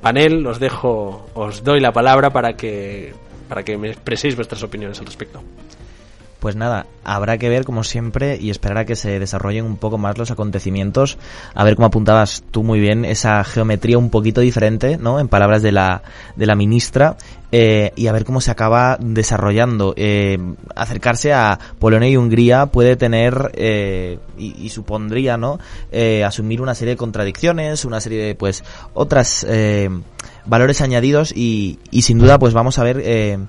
panel, 0.00 0.46
os 0.46 0.58
dejo, 0.58 1.26
os 1.34 1.62
doy 1.62 1.80
la 1.80 1.92
palabra 1.92 2.30
para 2.30 2.54
que 2.54 3.12
para 3.48 3.62
que 3.64 3.76
me 3.78 3.90
expreséis 3.90 4.36
vuestras 4.36 4.62
opiniones 4.62 4.98
al 5.00 5.06
respecto. 5.06 5.42
Pues 6.40 6.54
nada, 6.54 6.86
habrá 7.02 7.36
que 7.36 7.48
ver 7.48 7.64
como 7.64 7.82
siempre 7.82 8.36
y 8.36 8.50
esperar 8.50 8.78
a 8.78 8.84
que 8.84 8.94
se 8.94 9.18
desarrollen 9.18 9.64
un 9.64 9.76
poco 9.76 9.98
más 9.98 10.18
los 10.18 10.30
acontecimientos, 10.30 11.18
a 11.52 11.64
ver 11.64 11.74
cómo 11.74 11.86
apuntabas 11.86 12.44
tú 12.52 12.62
muy 12.62 12.78
bien 12.78 13.04
esa 13.04 13.42
geometría 13.42 13.98
un 13.98 14.10
poquito 14.10 14.40
diferente, 14.40 14.98
¿no? 14.98 15.18
En 15.18 15.26
palabras 15.26 15.62
de 15.62 15.72
la, 15.72 16.02
de 16.36 16.46
la 16.46 16.54
ministra, 16.54 17.16
eh, 17.50 17.92
y 17.96 18.06
a 18.06 18.12
ver 18.12 18.24
cómo 18.24 18.40
se 18.40 18.50
acaba 18.50 18.98
desarrollando. 19.00 19.94
Eh, 19.96 20.38
acercarse 20.76 21.32
a 21.32 21.58
Polonia 21.78 22.08
y 22.08 22.16
Hungría 22.16 22.66
puede 22.66 22.94
tener 22.94 23.50
eh, 23.54 24.18
y, 24.36 24.68
supondría, 24.68 25.36
¿no? 25.36 25.58
asumir 26.24 26.60
una 26.60 26.74
serie 26.74 26.94
de 26.94 26.98
contradicciones, 26.98 27.84
una 27.84 28.00
serie 28.00 28.22
de, 28.22 28.34
pues, 28.34 28.62
otras 28.94 29.46
valores 30.46 30.80
añadidos 30.82 31.32
y, 31.34 31.78
y 31.90 32.02
sin 32.02 32.18
duda, 32.18 32.38
pues 32.38 32.54
vamos 32.54 32.78
a 32.78 32.84
ver 32.84 33.48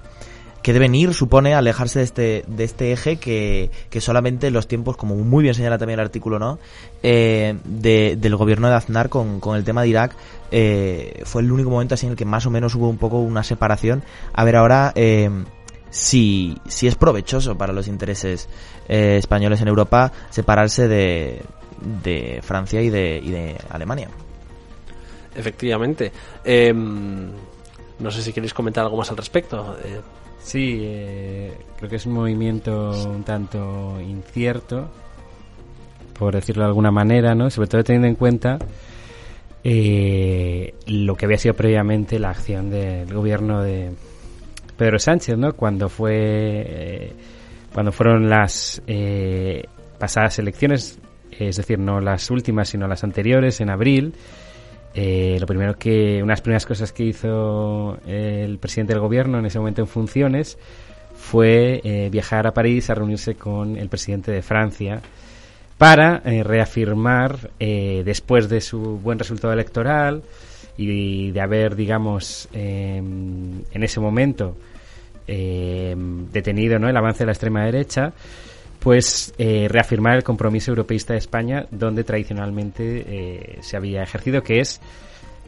que 0.62 0.74
deben 0.74 0.96
ir, 0.96 1.13
supone 1.13 1.54
alejarse 1.54 2.00
de 2.00 2.06
este, 2.06 2.46
de 2.48 2.63
este 2.63 2.92
eje 2.92 3.18
que, 3.18 3.72
que 3.89 4.01
solamente 4.01 4.51
los 4.51 4.68
tiempos, 4.68 4.98
como 4.98 5.16
muy 5.16 5.44
bien 5.44 5.54
señala 5.54 5.78
también 5.78 6.00
el 6.00 6.06
artículo, 6.06 6.39
¿no? 6.39 6.60
Eh, 7.04 7.58
de, 7.63 8.18
del 8.20 8.36
gobierno 8.36 8.68
de 8.68 8.75
Aznar 8.75 9.10
con, 9.10 9.39
con 9.39 9.56
el 9.56 9.63
tema 9.63 9.82
de 9.84 9.88
Irak, 9.88 10.16
eh, 10.51 11.22
fue 11.25 11.42
el 11.42 11.51
único 11.51 11.70
momento 11.70 11.94
así 11.94 12.06
en 12.06 12.12
el 12.12 12.18
que 12.18 12.25
más 12.25 12.46
o 12.46 12.50
menos 12.50 12.75
hubo 12.75 12.89
un 12.89 12.98
poco 12.98 13.20
una 13.20 13.44
separación. 13.44 14.04
A 14.34 14.44
ver 14.44 14.56
ahora 14.56 14.92
eh, 14.96 15.30
si, 15.89 16.58
si 16.68 16.88
es 16.88 16.96
provechoso 16.96 17.58
para 17.58 17.74
los 17.74 17.88
intereses 17.88 18.48
eh, 18.88 19.18
españoles 19.18 19.62
en 19.62 19.68
Europa 19.68 20.12
separarse 20.30 20.88
de, 20.88 21.42
de 22.04 22.39
Francia 22.44 22.82
y 22.82 22.89
de, 22.89 23.20
y 23.24 23.32
de 23.32 23.58
Alemania. 23.70 24.10
Efectivamente. 25.36 26.12
Em, 26.44 27.30
no 28.00 28.12
sé 28.12 28.22
si 28.22 28.34
queréis 28.34 28.54
comentar 28.54 28.84
algo 28.84 28.98
más 28.98 29.10
al 29.12 29.18
respecto. 29.18 29.78
Eh, 30.39 30.43
Sí, 30.43 30.79
eh, 30.81 31.53
creo 31.77 31.89
que 31.89 31.98
es 31.98 32.05
un 32.05 32.13
movimiento 32.13 32.91
un 33.10 33.24
tanto 33.24 34.00
incierto, 34.01 34.89
por 36.17 36.34
decirlo 36.34 36.63
de 36.63 36.69
alguna 36.69 36.91
manera, 36.91 37.36
¿no? 37.36 37.50
Sobre 37.50 37.67
todo 37.67 37.84
teniendo 37.84 38.08
en 38.08 38.15
cuenta 38.15 38.58
eh, 39.63 40.74
lo 40.88 41.15
que 41.15 41.25
había 41.25 41.38
sido 41.38 41.53
previamente 41.53 42.19
la 42.19 42.31
acción 42.31 42.69
del 42.69 43.13
gobierno 43.13 43.62
de 43.62 43.91
Pedro 44.77 44.98
Sánchez, 44.98 45.38
¿no? 45.38 45.53
Cuando 45.53 45.89
fue, 45.89 46.15
eh, 46.15 47.13
cuando 47.74 47.91
fueron 47.91 48.29
las 48.29 48.81
pasadas 50.00 50.39
elecciones, 50.39 50.98
es 51.31 51.58
decir, 51.58 51.77
no 51.79 52.00
las 52.00 52.31
últimas, 52.31 52.69
sino 52.69 52.88
las 52.88 53.03
anteriores, 53.03 53.62
en 53.62 53.69
abril. 53.69 54.13
Eh, 54.93 55.38
lo 55.39 55.46
primero 55.46 55.75
que, 55.77 56.22
unas 56.24 56.41
primeras 56.41 56.65
cosas 56.65 56.91
que 56.91 57.03
hizo 57.03 58.00
el 58.08 58.58
presidente 58.58 58.93
del 58.93 59.01
gobierno 59.01 59.39
en 59.39 59.46
ese 59.46 59.60
momento 59.60 59.81
en 59.81 59.88
funciones 59.88 60.58
fue 61.15 61.81
eh, 61.84 62.10
viajar 62.12 62.48
a 62.48 62.53
París 62.53 62.89
a 62.89 62.96
reunirse 62.96 63.36
con 63.36 63.77
el 63.77 63.89
presidente 63.89 64.31
de 64.31 64.41
Francia 64.41 65.01
para 65.77 66.22
eh, 66.25 66.43
reafirmar, 66.43 67.51
después 67.60 68.50
de 68.50 68.62
su 68.62 68.79
buen 69.00 69.19
resultado 69.19 69.53
electoral 69.53 70.24
y 70.75 71.31
de 71.31 71.41
haber, 71.41 71.75
digamos, 71.75 72.48
em, 72.53 73.62
en 73.72 73.84
ese 73.84 74.00
momento 74.00 74.58
em, 75.27 76.29
detenido 76.31 76.79
¿no? 76.79 76.89
el 76.89 76.98
avance 76.98 77.19
de 77.19 77.25
la 77.27 77.31
extrema 77.34 77.65
derecha, 77.65 78.13
pues 78.80 79.34
eh, 79.38 79.68
reafirmar 79.70 80.16
el 80.16 80.24
compromiso 80.24 80.72
europeísta 80.72 81.14
de 81.14 81.20
España 81.20 81.66
donde 81.70 82.04
tradicionalmente 82.04 83.06
eh, 83.08 83.58
se 83.62 83.76
había 83.76 84.02
ejercido, 84.02 84.42
que 84.42 84.62
es, 84.62 84.80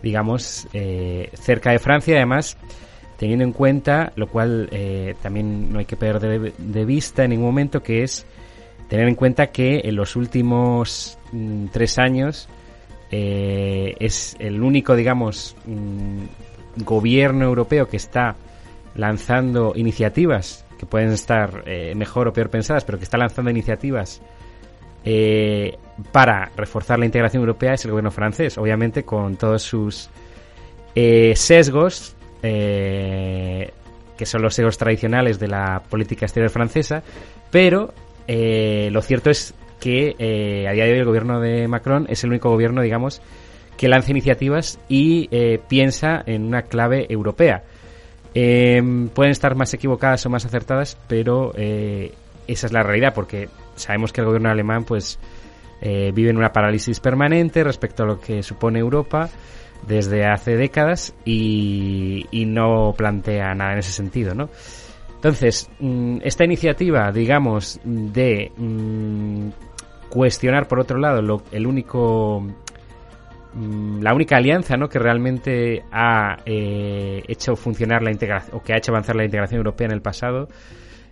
digamos, 0.03 0.67
eh, 0.73 1.29
cerca 1.33 1.71
de 1.71 1.79
Francia, 1.79 2.17
además 2.17 2.57
teniendo 3.17 3.45
en 3.45 3.51
cuenta, 3.51 4.13
lo 4.15 4.27
cual 4.27 4.67
también 5.21 5.71
no 5.71 5.77
hay 5.77 5.85
que 5.85 5.95
perder 5.95 6.51
de, 6.57 6.85
vista 6.85 7.23
en 7.23 7.29
ningún 7.29 7.45
momento, 7.45 7.83
que 7.83 8.01
es 8.01 8.25
tener 8.89 9.07
en 9.07 9.13
cuenta 9.13 9.51
que 9.51 9.81
en 9.83 9.95
los 9.95 10.15
últimos 10.15 11.19
mm, 11.31 11.67
tres 11.67 11.99
años 11.99 12.49
es 13.11 14.35
el 14.39 14.63
único, 14.63 14.95
digamos, 14.95 15.55
mm, 15.67 16.83
gobierno 16.83 17.45
europeo 17.45 17.87
que 17.87 17.97
está 17.97 18.37
lanzando 18.95 19.73
iniciativas 19.75 20.65
que 20.81 20.87
pueden 20.87 21.11
estar 21.11 21.61
eh, 21.67 21.93
mejor 21.93 22.27
o 22.27 22.33
peor 22.33 22.49
pensadas, 22.49 22.83
pero 22.85 22.97
que 22.97 23.03
está 23.03 23.15
lanzando 23.15 23.51
iniciativas 23.51 24.19
eh, 25.05 25.77
para 26.11 26.49
reforzar 26.57 26.97
la 26.97 27.05
integración 27.05 27.41
europea 27.41 27.73
es 27.75 27.85
el 27.85 27.91
gobierno 27.91 28.09
francés, 28.09 28.57
obviamente 28.57 29.03
con 29.03 29.35
todos 29.35 29.61
sus 29.61 30.09
eh, 30.95 31.33
sesgos, 31.35 32.15
que 32.41 33.71
son 34.25 34.41
los 34.41 34.55
sesgos 34.55 34.79
tradicionales 34.79 35.37
de 35.37 35.49
la 35.49 35.83
política 35.87 36.25
exterior 36.25 36.49
francesa, 36.49 37.03
pero 37.51 37.93
lo 38.27 39.01
cierto 39.03 39.29
es 39.29 39.53
que 39.79 40.15
a 40.67 40.71
día 40.71 40.85
de 40.85 40.93
hoy 40.93 40.97
el 40.97 41.05
gobierno 41.05 41.39
de 41.39 41.67
Macron 41.67 42.07
es 42.09 42.23
el 42.23 42.31
único 42.31 42.49
gobierno, 42.49 42.81
digamos, 42.81 43.21
que 43.77 43.87
lanza 43.87 44.09
iniciativas 44.09 44.79
y 44.89 45.29
piensa 45.67 46.23
en 46.25 46.45
una 46.45 46.63
clave 46.63 47.05
europea. 47.07 47.61
Em, 48.33 49.09
pueden 49.09 49.31
estar 49.31 49.55
más 49.55 49.73
equivocadas 49.73 50.25
o 50.25 50.29
más 50.29 50.45
acertadas, 50.45 50.97
pero 51.07 51.51
eh, 51.55 52.13
esa 52.47 52.67
es 52.67 52.73
la 52.73 52.83
realidad, 52.83 53.13
porque 53.13 53.49
sabemos 53.75 54.13
que 54.13 54.21
el 54.21 54.27
gobierno 54.27 54.49
alemán 54.49 54.85
pues 54.85 55.19
eh, 55.81 56.11
vive 56.13 56.29
en 56.29 56.37
una 56.37 56.53
parálisis 56.53 56.99
permanente 56.99 57.63
respecto 57.63 58.03
a 58.03 58.05
lo 58.05 58.19
que 58.19 58.41
supone 58.41 58.79
Europa 58.79 59.29
desde 59.85 60.25
hace 60.25 60.55
décadas 60.55 61.13
y, 61.25 62.25
no 62.47 62.93
plantea 62.95 63.53
nada 63.55 63.73
en 63.73 63.79
ese 63.79 63.91
sentido, 63.91 64.35
¿no? 64.35 64.49
Entonces, 65.15 65.69
mm, 65.79 66.19
esta 66.23 66.45
iniciativa, 66.45 67.11
digamos, 67.11 67.79
de 67.83 68.51
mm, 68.55 69.49
cuestionar, 70.09 70.67
por 70.67 70.79
otro 70.79 70.99
lado, 70.99 71.43
el 71.51 71.67
único 71.67 72.45
la 73.53 74.13
única 74.13 74.37
alianza 74.37 74.77
¿no? 74.77 74.87
que 74.87 74.97
realmente 74.97 75.83
ha 75.91 76.37
eh, 76.45 77.21
hecho 77.27 77.55
funcionar 77.55 78.01
la 78.01 78.11
integración 78.11 78.55
o 78.55 78.63
que 78.63 78.73
ha 78.73 78.77
hecho 78.77 78.91
avanzar 78.91 79.15
la 79.15 79.25
integración 79.25 79.57
europea 79.57 79.87
en 79.87 79.93
el 79.93 80.01
pasado 80.01 80.47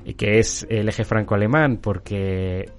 y 0.05 0.13
que 0.13 0.39
es 0.39 0.65
el 0.69 0.88
eje 0.88 1.03
franco-alemán 1.03 1.79
porque 1.81 2.69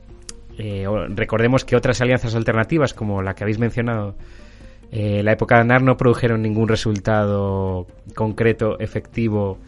eh, 0.56 0.86
recordemos 1.10 1.64
que 1.66 1.76
otras 1.76 2.00
alianzas 2.00 2.34
alternativas 2.34 2.94
como 2.94 3.20
la 3.20 3.34
que 3.34 3.44
habéis 3.44 3.58
mencionado 3.58 4.14
eh, 4.92 5.22
la 5.22 5.32
época 5.32 5.56
de 5.56 5.60
ANAR 5.60 5.82
no 5.82 5.96
produjeron 5.96 6.40
ningún 6.40 6.66
resultado 6.66 7.86
concreto 8.14 8.80
efectivo 8.80 9.58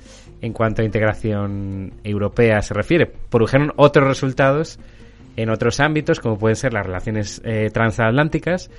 en 0.40 0.54
cuanto 0.54 0.80
a 0.80 0.86
integración 0.86 1.92
europea 2.02 2.62
se 2.62 2.72
refiere 2.72 3.12
produjeron 3.28 3.72
otros 3.76 4.08
resultados 4.08 4.80
en 5.36 5.50
otros 5.50 5.80
ámbitos 5.80 6.18
como 6.18 6.38
pueden 6.38 6.56
ser 6.56 6.72
las 6.72 6.86
relaciones 6.86 7.42
transatlánticas 7.72 8.70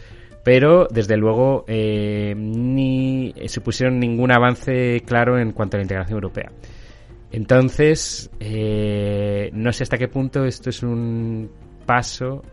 pero 0.43 0.87
desde 0.91 1.15
luego 1.15 1.63
eh, 1.67 2.33
ni 2.35 3.33
supusieron 3.47 3.99
ningún 3.99 4.31
avance 4.31 5.01
claro 5.05 5.39
en 5.39 5.51
cuanto 5.51 5.77
a 5.77 5.79
la 5.79 5.83
integración 5.83 6.17
europea. 6.17 6.51
Entonces, 7.31 8.29
eh, 8.39 9.49
no 9.53 9.71
sé 9.71 9.83
hasta 9.83 9.97
qué 9.97 10.07
punto 10.07 10.45
esto 10.45 10.69
es 10.69 10.83
un 10.83 11.49
paso 11.85 12.43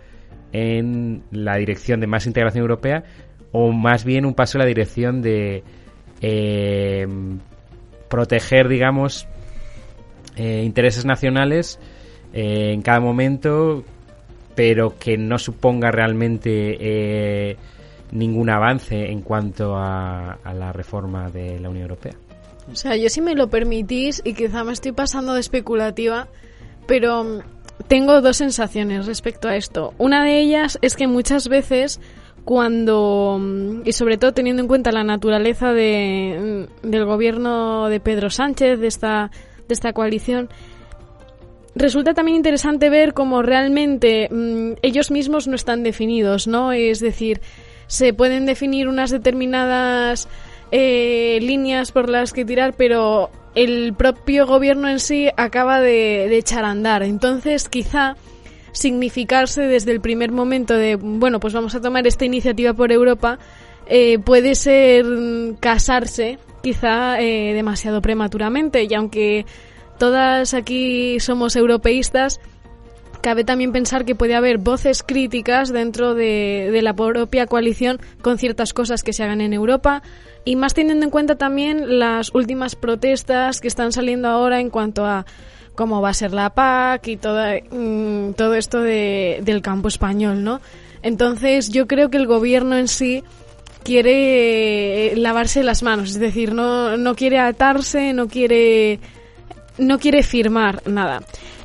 en 0.53 1.25
la 1.33 1.57
dirección 1.57 2.01
de 2.01 2.07
más 2.07 2.27
integración 2.27 2.63
europea 2.63 3.05
o 3.53 3.73
más 3.73 4.05
bien 4.05 4.25
un 4.25 4.35
paso 4.35 4.57
en 4.57 4.61
la 4.61 4.67
dirección 4.67 5.21
de 5.21 5.65
eh, 6.23 7.07
proteger, 8.09 8.69
digamos, 8.69 9.27
intereses 10.37 11.05
nacionales 11.05 11.79
en 12.33 12.81
cada 12.81 13.01
momento, 13.01 13.85
pero 14.55 14.97
que 14.99 15.19
no 15.19 15.37
suponga 15.37 15.91
realmente 15.91 17.59
ningún 18.13 18.51
avance 18.51 19.11
en 19.11 19.23
cuanto 19.23 19.77
a, 19.77 20.39
la 20.55 20.73
reforma 20.73 21.31
de 21.31 21.61
la 21.61 21.71
Unión 21.71 21.83
Europea. 21.83 22.15
O 22.71 22.77
sea, 22.77 22.97
yo 22.97 23.09
si 23.09 23.21
me 23.21 23.35
lo 23.35 23.49
permitís, 23.49 24.23
y 24.25 24.35
quizá 24.35 24.65
me 24.65 24.73
estoy 24.73 24.93
pasando 24.93 25.35
de 25.35 25.41
especulativa, 25.41 26.29
pero 26.87 27.25
mm, 27.25 27.39
tengo 27.89 28.21
dos 28.21 28.37
sensaciones 28.37 29.07
respecto 29.07 29.49
a 29.49 29.57
esto. 29.57 29.95
Una 29.99 30.25
de 30.25 30.41
ellas 30.41 30.79
es 30.83 30.97
que 30.97 31.07
muchas 31.07 31.49
veces 31.49 32.01
cuando, 32.45 33.39
mm, 33.41 33.83
y 33.85 33.93
sobre 33.93 34.19
todo 34.19 34.33
teniendo 34.33 34.63
en 34.63 34.69
cuenta 34.69 34.93
la 34.93 35.05
naturaleza 35.05 35.73
de, 35.73 36.67
mm, 36.83 36.89
del 36.89 37.05
gobierno 37.05 37.89
de 37.89 38.01
Pedro 38.01 38.31
Sánchez, 38.31 38.79
de 38.81 38.87
esta, 38.87 39.31
de 39.69 39.75
esta 39.75 39.93
coalición, 39.93 40.49
resulta 41.75 42.15
también 42.15 42.37
interesante 42.37 42.91
ver 42.91 43.15
cómo 43.15 43.43
realmente 43.43 44.29
ellos 44.83 45.11
mismos 45.11 45.47
no 45.47 45.55
están 45.55 45.83
definidos, 45.83 46.47
¿no? 46.47 46.73
Es 46.73 47.01
decir, 47.01 47.41
se 47.91 48.13
pueden 48.13 48.47
definir 48.47 48.87
unas 48.87 49.11
determinadas 49.11 50.29
eh, 50.71 51.41
líneas 51.43 51.91
por 51.91 52.09
las 52.09 52.33
que 52.33 52.45
tirar, 52.45 52.75
pero 52.77 53.31
el 53.57 53.95
propio 53.95 54.47
gobierno 54.47 54.89
en 54.89 55.01
sí 55.01 55.29
acaba 55.37 55.81
de, 55.81 56.29
de 56.29 56.39
echar 56.39 56.65
a 56.65 56.71
andar. 56.71 57.03
Entonces, 57.03 57.69
quizá 57.69 58.15
significarse 58.71 59.63
desde 59.63 59.91
el 59.91 60.01
primer 60.01 60.31
momento 60.31 60.75
de, 60.75 60.95
bueno, 60.95 61.41
pues 61.41 61.53
vamos 61.53 61.75
a 61.75 61.81
tomar 61.81 62.07
esta 62.07 62.25
iniciativa 62.25 62.75
por 62.75 62.93
Europa, 62.93 63.41
eh, 63.87 64.21
puede 64.21 64.55
ser 64.55 65.05
casarse 65.59 66.39
quizá 66.63 67.21
eh, 67.21 67.55
demasiado 67.55 68.01
prematuramente 68.01 68.85
y 68.85 68.95
aunque 68.95 69.47
todas 69.99 70.55
aquí 70.55 71.19
somos 71.19 71.57
europeístas, 71.57 72.41
cabe 73.21 73.45
también 73.45 73.73
pensar 73.73 74.05
que 74.05 74.15
puede 74.15 74.35
haber 74.35 74.59
voces 74.59 75.03
críticas 75.03 75.73
dentro 75.73 76.15
de, 76.15 76.79
la 76.83 76.95
propia 76.95 77.47
coalición 77.47 78.01
con 78.23 78.39
ciertas 78.39 78.73
cosas 78.73 79.03
que 79.03 79.13
se 79.13 79.23
hagan 79.23 79.41
en 79.41 79.53
Europa 79.53 80.03
y 80.45 80.57
más 80.57 80.75
teniendo 80.75 81.05
en 81.05 81.11
cuenta 81.11 81.37
también 81.37 81.99
las 81.99 82.35
últimas 82.35 82.75
protestas 82.75 83.61
que 83.61 83.69
están 83.69 83.93
saliendo 83.93 84.29
ahora 84.29 84.61
en 84.61 84.71
cuanto 84.71 85.05
a 85.05 85.27
cómo 85.75 86.01
va 86.01 86.11
a 86.11 86.15
ser 86.15 86.33
la 86.33 86.51
PAC 86.51 87.09
y 87.09 87.17
todo, 87.17 87.43
mm, 87.71 88.33
todo 88.33 88.55
esto 88.55 88.81
de, 88.81 89.41
del 89.43 89.63
campo 89.63 89.89
español, 89.89 90.43
¿no? 90.43 90.61
Entonces 91.03 91.71
yo 91.71 91.87
creo 91.87 92.11
que 92.11 92.17
el 92.17 92.27
gobierno 92.27 92.77
en 92.77 92.89
sí 92.89 93.23
quiere 93.83 95.15
lavarse 95.17 95.63
las 95.63 95.83
manos, 95.83 96.11
es 96.11 96.19
decir, 96.19 96.53
no, 96.53 96.97
no 96.97 97.15
quiere 97.15 97.39
atarse, 97.39 98.13
no 98.13 98.29
quiere, 98.29 98.99
no 99.79 99.99
quiere 99.99 100.23
firmar 100.23 100.83
nada. 100.87 101.23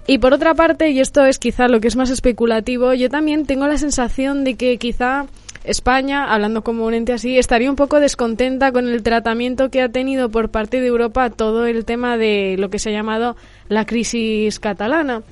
Y 0.07 0.19
por 0.19 0.33
otra 0.33 0.53
parte, 0.53 0.89
y 0.89 0.99
esto 0.99 1.25
es 1.25 1.39
quizá 1.39 1.67
lo 1.67 1.81
que 1.81 1.87
es 1.87 1.95
más 1.95 2.11
especulativo, 2.11 2.93
yo 2.93 3.09
también 3.09 3.45
tengo 3.45 3.67
la 3.67 3.77
sensación 3.77 4.43
de 4.43 4.55
que 4.55 4.77
quizá 4.77 5.25
España, 5.63 6.31
hablando 6.31 6.63
como 6.63 6.85
un 6.85 6.93
ente 6.93 7.13
así, 7.13 7.39
estaría 7.39 7.69
un 7.71 7.75
poco 7.75 7.99
descontenta 7.99 8.71
con 8.71 8.87
el 8.87 9.01
tratamiento 9.01 9.69
que 9.69 9.81
ha 9.81 9.89
tenido 9.89 10.29
por 10.29 10.49
parte 10.49 10.79
de 10.79 10.87
Europa 10.87 11.31
todo 11.31 11.65
el 11.65 11.85
tema 11.85 12.17
de 12.17 12.55
lo 12.59 12.69
que 12.69 12.77
se 12.77 12.89
ha 12.89 12.93
llamado 12.93 13.35
la 13.67 13.85
crisis 13.85 14.59
catalana. 14.59 15.23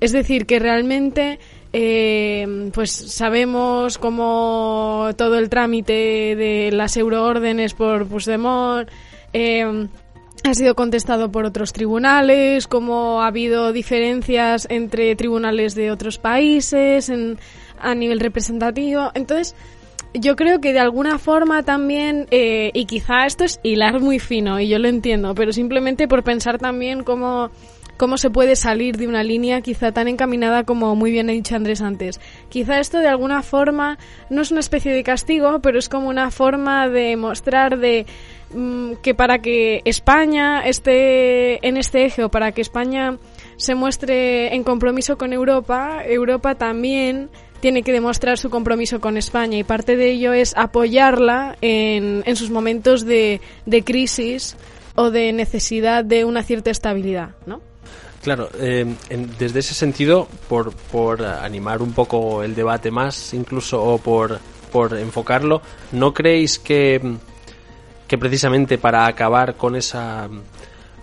Es 0.00 0.12
decir, 0.12 0.46
que 0.46 0.58
realmente 0.58 1.38
eh, 1.74 2.70
pues 2.72 2.90
sabemos 2.92 3.98
cómo 3.98 5.10
todo 5.16 5.38
el 5.38 5.50
trámite 5.50 5.92
de 6.36 6.70
las 6.72 6.96
euroórdenes 6.96 7.74
por 7.74 8.06
Puigdemont 8.06 8.88
eh, 9.32 9.86
ha 10.44 10.54
sido 10.54 10.74
contestado 10.74 11.30
por 11.30 11.46
otros 11.46 11.72
tribunales, 11.72 12.66
cómo 12.66 13.22
ha 13.22 13.28
habido 13.28 13.72
diferencias 13.72 14.66
entre 14.70 15.16
tribunales 15.16 15.74
de 15.74 15.90
otros 15.90 16.18
países 16.18 17.08
en, 17.08 17.38
a 17.80 17.94
nivel 17.94 18.20
representativo. 18.20 19.10
Entonces, 19.14 19.56
yo 20.12 20.36
creo 20.36 20.60
que 20.60 20.74
de 20.74 20.80
alguna 20.80 21.18
forma 21.18 21.62
también, 21.62 22.26
eh, 22.30 22.70
y 22.74 22.84
quizá 22.84 23.24
esto 23.24 23.44
es 23.44 23.58
hilar 23.62 24.00
muy 24.00 24.18
fino, 24.18 24.60
y 24.60 24.68
yo 24.68 24.78
lo 24.78 24.88
entiendo, 24.88 25.34
pero 25.34 25.50
simplemente 25.50 26.06
por 26.08 26.22
pensar 26.22 26.58
también 26.58 27.04
cómo, 27.04 27.50
cómo 27.96 28.18
se 28.18 28.30
puede 28.30 28.56
salir 28.56 28.96
de 28.96 29.08
una 29.08 29.22
línea 29.22 29.60
quizá 29.60 29.92
tan 29.92 30.08
encaminada 30.08 30.64
como 30.64 30.94
muy 30.96 31.10
bien 31.10 31.28
ha 31.30 31.32
dicho 31.32 31.56
Andrés 31.56 31.80
antes. 31.80 32.20
Quizá 32.48 32.80
esto 32.80 32.98
de 32.98 33.08
alguna 33.08 33.42
forma 33.42 33.98
no 34.30 34.42
es 34.42 34.50
una 34.50 34.60
especie 34.60 34.92
de 34.92 35.04
castigo, 35.04 35.60
pero 35.60 35.78
es 35.78 35.88
como 35.88 36.08
una 36.08 36.30
forma 36.30 36.88
de 36.88 37.16
mostrar 37.16 37.78
de 37.78 38.06
mm, 38.54 38.94
que 39.02 39.14
para 39.14 39.38
que 39.38 39.82
España 39.84 40.62
esté 40.66 41.66
en 41.66 41.76
este 41.76 42.04
eje 42.04 42.24
o 42.24 42.30
para 42.30 42.52
que 42.52 42.60
España 42.60 43.18
se 43.56 43.74
muestre 43.74 44.54
en 44.54 44.64
compromiso 44.64 45.16
con 45.16 45.32
Europa, 45.32 46.02
Europa 46.04 46.54
también 46.54 47.30
tiene 47.60 47.82
que 47.82 47.92
demostrar 47.92 48.36
su 48.36 48.50
compromiso 48.50 49.00
con 49.00 49.16
España 49.16 49.56
y 49.56 49.64
parte 49.64 49.96
de 49.96 50.10
ello 50.10 50.34
es 50.34 50.54
apoyarla 50.54 51.56
en, 51.62 52.22
en 52.26 52.36
sus 52.36 52.50
momentos 52.50 53.06
de, 53.06 53.40
de, 53.64 53.82
crisis 53.82 54.54
o 54.96 55.10
de 55.10 55.32
necesidad 55.32 56.04
de 56.04 56.26
una 56.26 56.42
cierta 56.42 56.70
estabilidad, 56.70 57.30
¿no? 57.46 57.62
Claro, 58.24 58.48
eh, 58.58 58.86
en, 59.10 59.36
desde 59.38 59.58
ese 59.58 59.74
sentido, 59.74 60.26
por, 60.48 60.72
por 60.72 61.22
animar 61.22 61.82
un 61.82 61.92
poco 61.92 62.42
el 62.42 62.54
debate 62.54 62.90
más, 62.90 63.34
incluso, 63.34 63.84
o 63.84 63.98
por, 63.98 64.40
por 64.72 64.96
enfocarlo, 64.96 65.60
¿no 65.92 66.14
creéis 66.14 66.58
que, 66.58 67.18
que 68.08 68.16
precisamente 68.16 68.78
para 68.78 69.04
acabar 69.04 69.56
con 69.56 69.76
esa, 69.76 70.26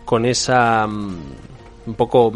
con 0.03 0.25
esa, 0.25 0.87
mm, 0.87 1.15
un 1.85 1.93
poco 1.93 2.33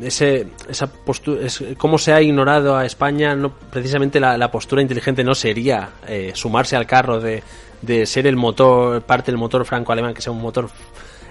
ese, 0.00 0.46
esa 0.66 0.86
postura, 0.90 1.44
es, 1.44 1.62
cómo 1.76 1.98
se 1.98 2.14
ha 2.14 2.22
ignorado 2.22 2.74
a 2.74 2.86
España, 2.86 3.34
no, 3.34 3.52
precisamente 3.52 4.18
la, 4.18 4.38
la 4.38 4.50
postura 4.50 4.80
inteligente 4.80 5.22
no 5.22 5.34
sería 5.34 5.90
eh, 6.06 6.32
sumarse 6.34 6.74
al 6.74 6.86
carro 6.86 7.20
de, 7.20 7.42
de, 7.82 8.06
ser 8.06 8.26
el 8.26 8.36
motor, 8.36 9.02
parte 9.02 9.30
del 9.30 9.36
motor 9.36 9.66
franco-alemán, 9.66 10.14
que 10.14 10.22
sea 10.22 10.32
un 10.32 10.40
motor 10.40 10.70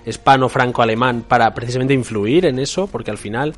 hispano-franco-alemán, 0.07 1.23
para 1.27 1.53
precisamente 1.53 1.93
influir 1.93 2.45
en 2.45 2.59
eso, 2.59 2.87
porque 2.87 3.11
al 3.11 3.17
final, 3.17 3.53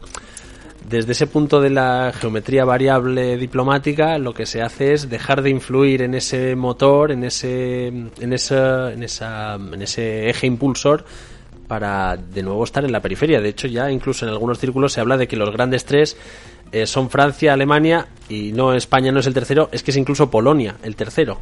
desde 0.90 1.12
ese 1.12 1.28
punto 1.28 1.62
de 1.62 1.70
la 1.70 2.12
geometría 2.14 2.66
variable 2.66 3.38
diplomática, 3.38 4.18
lo 4.18 4.34
que 4.34 4.46
se 4.46 4.62
hace 4.62 4.94
es 4.94 5.10
dejar 5.10 5.42
de 5.42 5.52
influir 5.52 6.02
en 6.02 6.16
ese 6.16 6.56
motor, 6.56 7.12
en 7.12 7.24
ese, 7.24 7.88
en 7.88 8.34
esa, 8.34 8.92
en 8.92 9.04
esa, 9.04 9.56
en 9.56 9.82
ese 9.82 10.30
eje 10.30 10.48
impulsor, 10.48 11.06
para 11.68 12.18
de 12.18 12.42
nuevo 12.42 12.64
estar 12.64 12.84
en 12.84 12.92
la 12.92 13.00
periferia. 13.00 13.40
De 13.40 13.50
hecho, 13.50 13.68
ya 13.68 13.92
incluso 13.92 14.26
en 14.26 14.32
algunos 14.32 14.58
círculos 14.58 14.94
se 14.94 15.02
habla 15.02 15.18
de 15.18 15.28
que 15.28 15.36
los 15.36 15.52
grandes 15.52 15.86
tres 15.86 16.18
eh, 16.72 16.88
son 16.88 17.12
Francia, 17.12 17.54
Alemania 17.54 18.08
y 18.28 18.52
no 18.54 18.74
España 18.74 19.12
no 19.12 19.20
es 19.20 19.28
el 19.28 19.36
tercero, 19.36 19.70
es 19.72 19.84
que 19.84 19.92
es 19.92 19.98
incluso 19.98 20.32
Polonia 20.32 20.78
el 20.84 20.96
tercero. 20.96 21.40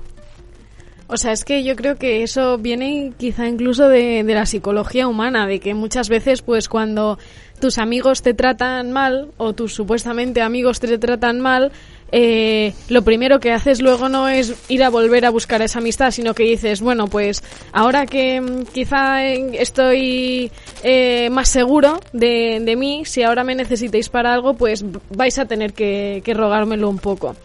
O 1.10 1.16
sea, 1.16 1.32
es 1.32 1.46
que 1.46 1.64
yo 1.64 1.76
creo 1.76 1.96
que 1.96 2.24
eso 2.24 2.58
viene 2.58 3.14
quizá 3.18 3.48
incluso 3.48 3.88
de, 3.88 4.24
de, 4.24 4.34
la 4.34 4.46
psicología 4.46 5.08
humana, 5.08 5.48
de 5.48 5.60
que 5.60 5.74
muchas 5.74 6.10
veces, 6.10 6.42
pues 6.42 6.68
cuando 6.68 7.18
tus 7.60 7.78
amigos 7.78 8.22
te 8.22 8.34
tratan 8.34 8.92
mal, 8.92 9.30
o 9.38 9.54
tus 9.54 9.74
supuestamente 9.74 10.42
amigos 10.42 10.80
te 10.82 10.98
tratan 10.98 11.40
mal, 11.40 11.72
eh, 12.12 12.74
lo 12.88 13.02
primero 13.02 13.40
que 13.40 13.52
haces 13.52 13.82
luego 13.82 14.08
no 14.08 14.30
es 14.30 14.54
ir 14.70 14.84
a 14.84 14.90
volver 14.90 15.26
a 15.26 15.30
buscar 15.30 15.62
esa 15.62 15.80
amistad, 15.80 16.12
sino 16.12 16.34
que 16.34 16.44
dices, 16.44 16.82
bueno, 16.82 17.08
pues 17.08 17.44
ahora 17.74 18.06
que 18.06 18.40
mm, 18.40 18.64
quizá 18.74 19.26
estoy 19.26 20.52
eh, 20.84 21.30
más 21.32 21.50
seguro 21.50 22.00
de, 22.14 22.62
de, 22.62 22.76
mí, 22.76 23.04
si 23.06 23.24
ahora 23.24 23.44
me 23.44 23.56
necesitéis 23.56 24.10
para 24.10 24.34
algo, 24.34 24.54
pues 24.54 24.86
vais 25.10 25.38
a 25.38 25.46
tener 25.46 25.74
que, 25.74 26.22
que 26.24 26.34
rogármelo 26.34 26.90
un 26.90 27.00
poco. 27.00 27.36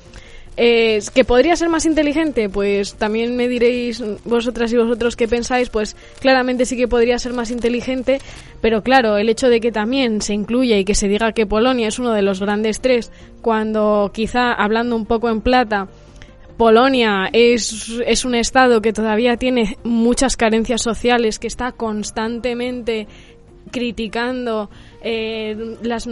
Eh, 0.57 1.01
¿Que 1.15 1.25
podría 1.25 1.57
ser 1.57 1.71
más 1.71 1.87
inteligente? 1.87 2.51
Pues 2.51 2.95
también 2.95 3.37
me 3.37 3.49
diréis 3.49 4.03
vosotras 4.25 4.71
y 4.73 4.77
vosotros 4.77 5.17
qué 5.17 5.27
pensáis, 5.27 5.71
pues 5.71 5.97
claramente 6.21 6.67
sí 6.67 6.77
que 6.77 6.89
podría 6.89 7.19
ser 7.19 7.33
más 7.33 7.51
inteligente, 7.51 8.21
pero 8.61 8.83
claro, 8.83 9.17
el 9.17 9.31
hecho 9.31 9.49
de 9.49 9.61
que 9.61 9.73
también 9.73 10.21
se 10.21 10.35
incluya 10.35 10.77
y 10.77 10.85
que 10.85 10.95
se 10.95 11.09
diga 11.09 11.33
que 11.33 11.47
Polonia 11.47 11.89
es 11.89 11.99
uno 11.99 12.13
de 12.13 12.21
los 12.21 12.41
grandes 12.41 12.81
tres, 12.81 13.11
cuando 13.41 14.11
quizá 14.13 14.53
hablando 14.53 14.95
un 14.95 15.07
poco 15.07 15.31
en 15.31 15.41
plata, 15.41 15.89
Polonia 16.59 17.31
es, 17.33 17.91
es 18.07 18.25
un 18.27 18.35
estado 18.35 18.83
que 18.83 18.93
todavía 18.93 19.39
tiene 19.39 19.79
muchas 19.85 20.37
carencias 20.37 20.83
sociales, 20.83 21.39
que 21.39 21.47
está 21.47 21.73
constantemente 21.73 23.09
criticando 23.71 24.69
eh, 25.03 25.77
las, 25.83 26.07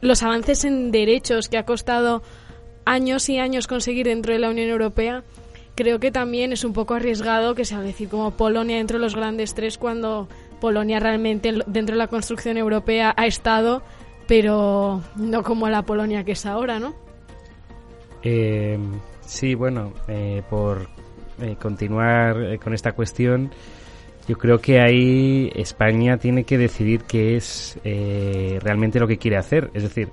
los 0.00 0.22
avances 0.24 0.64
en 0.64 0.90
derechos 0.90 1.48
que 1.48 1.58
ha 1.58 1.64
costado 1.64 2.22
años 2.88 3.28
y 3.28 3.38
años 3.38 3.66
conseguir 3.66 4.06
dentro 4.06 4.32
de 4.32 4.38
la 4.38 4.50
Unión 4.50 4.68
Europea, 4.68 5.24
creo 5.74 6.00
que 6.00 6.10
también 6.10 6.52
es 6.52 6.64
un 6.64 6.72
poco 6.72 6.94
arriesgado 6.94 7.54
que 7.54 7.64
se 7.64 7.70
sea 7.74 7.80
decir 7.80 8.08
como 8.08 8.32
Polonia 8.32 8.76
dentro 8.76 8.98
de 8.98 9.04
los 9.04 9.14
grandes 9.14 9.54
tres 9.54 9.78
cuando 9.78 10.28
Polonia 10.60 10.98
realmente 10.98 11.52
dentro 11.66 11.94
de 11.94 11.98
la 11.98 12.08
construcción 12.08 12.56
europea 12.56 13.14
ha 13.16 13.26
estado, 13.26 13.82
pero 14.26 15.02
no 15.16 15.42
como 15.42 15.68
la 15.68 15.82
Polonia 15.82 16.24
que 16.24 16.32
es 16.32 16.46
ahora, 16.46 16.78
¿no? 16.78 16.94
Eh, 18.22 18.78
sí, 19.20 19.54
bueno, 19.54 19.92
eh, 20.08 20.42
por 20.50 20.88
eh, 21.40 21.56
continuar 21.60 22.42
eh, 22.42 22.58
con 22.58 22.74
esta 22.74 22.92
cuestión, 22.92 23.50
yo 24.26 24.36
creo 24.36 24.60
que 24.60 24.80
ahí 24.80 25.50
España 25.54 26.18
tiene 26.18 26.44
que 26.44 26.58
decidir 26.58 27.02
qué 27.04 27.36
es 27.36 27.78
eh, 27.84 28.58
realmente 28.60 28.98
lo 28.98 29.06
que 29.06 29.18
quiere 29.18 29.36
hacer. 29.36 29.70
Es 29.72 29.84
decir, 29.84 30.08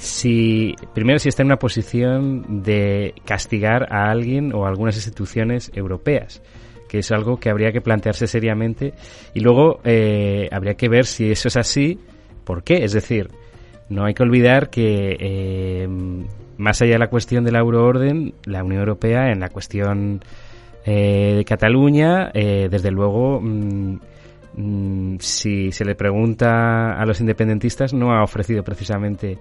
si 0.00 0.74
primero 0.94 1.18
si 1.18 1.28
está 1.28 1.42
en 1.42 1.48
una 1.48 1.58
posición 1.58 2.62
de 2.62 3.14
castigar 3.24 3.92
a 3.92 4.10
alguien 4.10 4.54
o 4.54 4.64
a 4.64 4.68
algunas 4.68 4.96
instituciones 4.96 5.70
europeas 5.74 6.42
que 6.88 6.98
es 6.98 7.12
algo 7.12 7.38
que 7.38 7.48
habría 7.48 7.70
que 7.70 7.80
plantearse 7.80 8.26
seriamente. 8.26 8.94
Y 9.32 9.38
luego 9.38 9.78
eh, 9.84 10.48
habría 10.50 10.74
que 10.74 10.88
ver 10.88 11.06
si 11.06 11.30
eso 11.30 11.46
es 11.46 11.56
así 11.56 12.00
por 12.44 12.64
qué 12.64 12.82
es 12.82 12.92
decir 12.92 13.30
no 13.90 14.04
hay 14.04 14.14
que 14.14 14.22
olvidar 14.22 14.70
que 14.70 15.16
eh, 15.18 15.88
más 16.56 16.80
allá 16.80 16.92
de 16.92 16.98
la 16.98 17.10
cuestión 17.10 17.44
de 17.44 17.52
la 17.52 17.58
euroorden, 17.58 18.34
la 18.44 18.62
Unión 18.62 18.80
Europea 18.80 19.30
en 19.32 19.40
la 19.40 19.48
cuestión 19.48 20.20
eh, 20.86 21.34
de 21.36 21.44
Cataluña, 21.44 22.30
eh, 22.32 22.68
desde 22.70 22.90
luego, 22.90 23.40
mm, 23.40 23.98
mm, 24.56 25.16
si 25.18 25.72
se 25.72 25.84
le 25.84 25.96
pregunta 25.96 26.92
a 26.92 27.04
los 27.04 27.20
independentistas, 27.20 27.92
no 27.92 28.12
ha 28.12 28.22
ofrecido 28.22 28.62
precisamente 28.62 29.38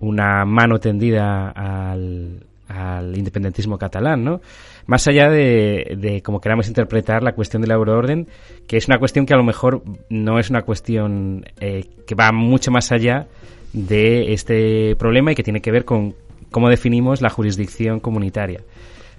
una 0.00 0.44
mano 0.44 0.78
tendida 0.78 1.50
al, 1.50 2.40
al 2.68 3.16
independentismo 3.16 3.78
catalán, 3.78 4.24
¿no? 4.24 4.40
Más 4.86 5.06
allá 5.06 5.30
de, 5.30 5.96
de 5.98 6.22
como 6.22 6.40
queramos 6.40 6.68
interpretar 6.68 7.22
la 7.22 7.32
cuestión 7.32 7.62
de 7.62 7.68
la 7.68 7.74
euroorden, 7.74 8.26
que 8.66 8.76
es 8.76 8.88
una 8.88 8.98
cuestión 8.98 9.26
que 9.26 9.34
a 9.34 9.36
lo 9.36 9.44
mejor 9.44 9.82
no 10.08 10.38
es 10.38 10.50
una 10.50 10.62
cuestión 10.62 11.44
eh, 11.60 11.86
que 12.06 12.14
va 12.14 12.32
mucho 12.32 12.70
más 12.70 12.90
allá 12.90 13.26
de 13.72 14.32
este 14.32 14.96
problema 14.96 15.32
y 15.32 15.34
que 15.34 15.42
tiene 15.42 15.60
que 15.60 15.70
ver 15.70 15.84
con 15.84 16.14
cómo 16.50 16.68
definimos 16.68 17.22
la 17.22 17.30
jurisdicción 17.30 18.00
comunitaria. 18.00 18.60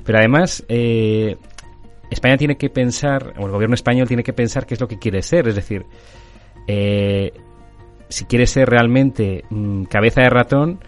Pero 0.04 0.18
además, 0.18 0.64
eh, 0.68 1.38
España 2.10 2.38
tiene 2.38 2.58
que 2.58 2.70
pensar, 2.70 3.34
o 3.38 3.46
el 3.46 3.52
gobierno 3.52 3.76
español 3.76 4.08
tiene 4.08 4.24
que 4.24 4.34
pensar 4.34 4.66
qué 4.66 4.74
es 4.74 4.82
lo 4.82 4.88
que 4.88 5.00
quiere 5.00 5.22
ser, 5.22 5.48
es 5.48 5.56
decir, 5.56 5.86
eh, 6.68 7.32
si 8.12 8.26
quiere 8.26 8.46
ser 8.46 8.70
realmente 8.70 9.46
mm, 9.50 9.84
cabeza 9.84 10.22
de 10.22 10.30
ratón 10.30 10.80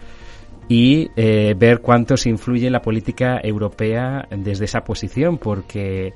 y 0.68 1.10
eh, 1.16 1.54
ver 1.56 1.80
cuánto 1.80 2.16
se 2.16 2.28
influye 2.28 2.70
la 2.70 2.82
política 2.82 3.40
europea 3.42 4.28
desde 4.30 4.66
esa 4.66 4.84
posición, 4.84 5.38
porque 5.38 6.12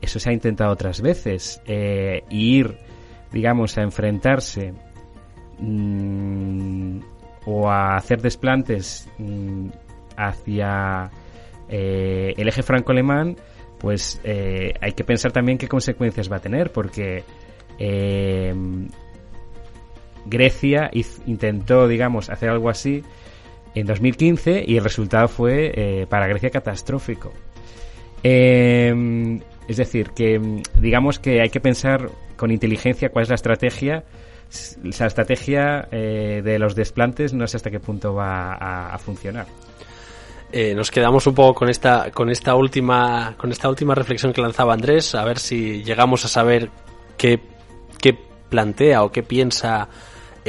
eso 0.00 0.18
se 0.18 0.30
ha 0.30 0.32
intentado 0.32 0.72
otras 0.72 1.00
veces, 1.00 1.60
eh, 1.66 2.24
ir, 2.30 2.78
digamos, 3.32 3.76
a 3.78 3.82
enfrentarse 3.82 4.72
mm, 5.58 6.98
o 7.46 7.68
a 7.70 7.96
hacer 7.96 8.20
desplantes 8.20 9.08
mm, 9.18 9.68
hacia 10.16 11.10
eh, 11.68 12.34
el 12.36 12.48
eje 12.48 12.62
franco-alemán, 12.62 13.36
pues 13.78 14.20
hay 14.24 14.92
que 14.92 15.04
pensar 15.04 15.30
también 15.30 15.56
qué 15.56 15.68
consecuencias 15.68 16.30
va 16.30 16.36
a 16.36 16.40
tener, 16.40 16.72
porque 16.72 17.22
Grecia 20.28 20.90
intentó, 21.26 21.88
digamos, 21.88 22.30
hacer 22.30 22.50
algo 22.50 22.68
así 22.70 23.02
en 23.74 23.86
2015 23.86 24.64
y 24.66 24.76
el 24.76 24.84
resultado 24.84 25.28
fue 25.28 25.72
eh, 25.74 26.06
para 26.08 26.26
Grecia 26.26 26.50
catastrófico. 26.50 27.32
Eh, 28.22 29.40
es 29.68 29.76
decir, 29.76 30.10
que 30.10 30.62
digamos 30.80 31.18
que 31.18 31.42
hay 31.42 31.50
que 31.50 31.60
pensar 31.60 32.10
con 32.36 32.50
inteligencia 32.50 33.10
cuál 33.10 33.24
es 33.24 33.28
la 33.28 33.34
estrategia. 33.34 34.04
La 34.82 35.06
estrategia 35.06 35.88
eh, 35.90 36.40
de 36.42 36.58
los 36.58 36.74
desplantes 36.74 37.34
no 37.34 37.46
sé 37.46 37.58
hasta 37.58 37.70
qué 37.70 37.80
punto 37.80 38.14
va 38.14 38.54
a, 38.54 38.96
funcionar. 38.98 39.46
Eh, 40.50 40.74
nos 40.74 40.90
quedamos 40.90 41.26
un 41.26 41.34
poco 41.34 41.52
con 41.52 41.68
esta 41.68 42.10
con 42.10 42.30
esta 42.30 42.54
última 42.54 43.34
con 43.36 43.52
esta 43.52 43.68
última 43.68 43.94
reflexión 43.94 44.32
que 44.32 44.40
lanzaba 44.40 44.72
Andrés 44.72 45.14
a 45.14 45.22
ver 45.22 45.38
si 45.38 45.84
llegamos 45.84 46.24
a 46.24 46.28
saber 46.28 46.70
qué 47.18 47.38
plantea 48.48 49.02
o 49.02 49.12
qué 49.12 49.22
piensa 49.22 49.90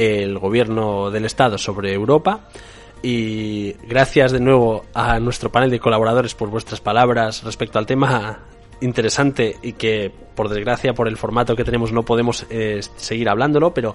el 0.00 0.38
gobierno 0.38 1.10
del 1.10 1.26
estado 1.26 1.58
sobre 1.58 1.92
Europa 1.92 2.48
y 3.02 3.74
gracias 3.86 4.32
de 4.32 4.40
nuevo 4.40 4.86
a 4.94 5.20
nuestro 5.20 5.52
panel 5.52 5.70
de 5.70 5.78
colaboradores 5.78 6.34
por 6.34 6.48
vuestras 6.48 6.80
palabras 6.80 7.44
respecto 7.44 7.78
al 7.78 7.84
tema 7.84 8.40
interesante 8.80 9.56
y 9.62 9.74
que 9.74 10.10
por 10.34 10.48
desgracia 10.48 10.94
por 10.94 11.06
el 11.06 11.18
formato 11.18 11.54
que 11.54 11.64
tenemos 11.64 11.92
no 11.92 12.02
podemos 12.02 12.46
eh, 12.48 12.80
seguir 12.96 13.28
hablándolo, 13.28 13.74
pero 13.74 13.94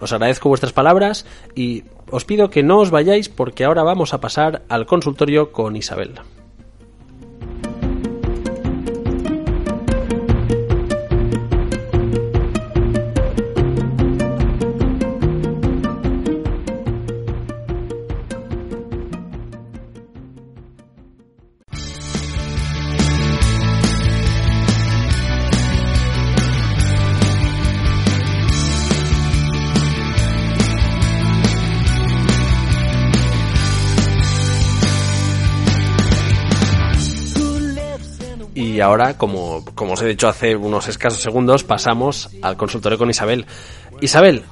os 0.00 0.12
agradezco 0.12 0.48
vuestras 0.48 0.72
palabras 0.72 1.24
y 1.54 1.84
os 2.10 2.24
pido 2.24 2.50
que 2.50 2.64
no 2.64 2.80
os 2.80 2.90
vayáis 2.90 3.28
porque 3.28 3.64
ahora 3.64 3.84
vamos 3.84 4.12
a 4.12 4.20
pasar 4.20 4.62
al 4.68 4.86
consultorio 4.86 5.52
con 5.52 5.76
Isabel. 5.76 6.18
Ahora, 38.84 39.18
como, 39.18 39.64
como 39.74 39.94
os 39.94 40.02
he 40.02 40.06
dicho 40.06 40.28
hace 40.28 40.54
unos 40.54 40.88
escasos 40.88 41.20
segundos, 41.20 41.64
pasamos 41.64 42.30
al 42.42 42.56
consultorio 42.56 42.98
con 42.98 43.10
Isabel. 43.10 43.46
Isabel, 44.00 44.44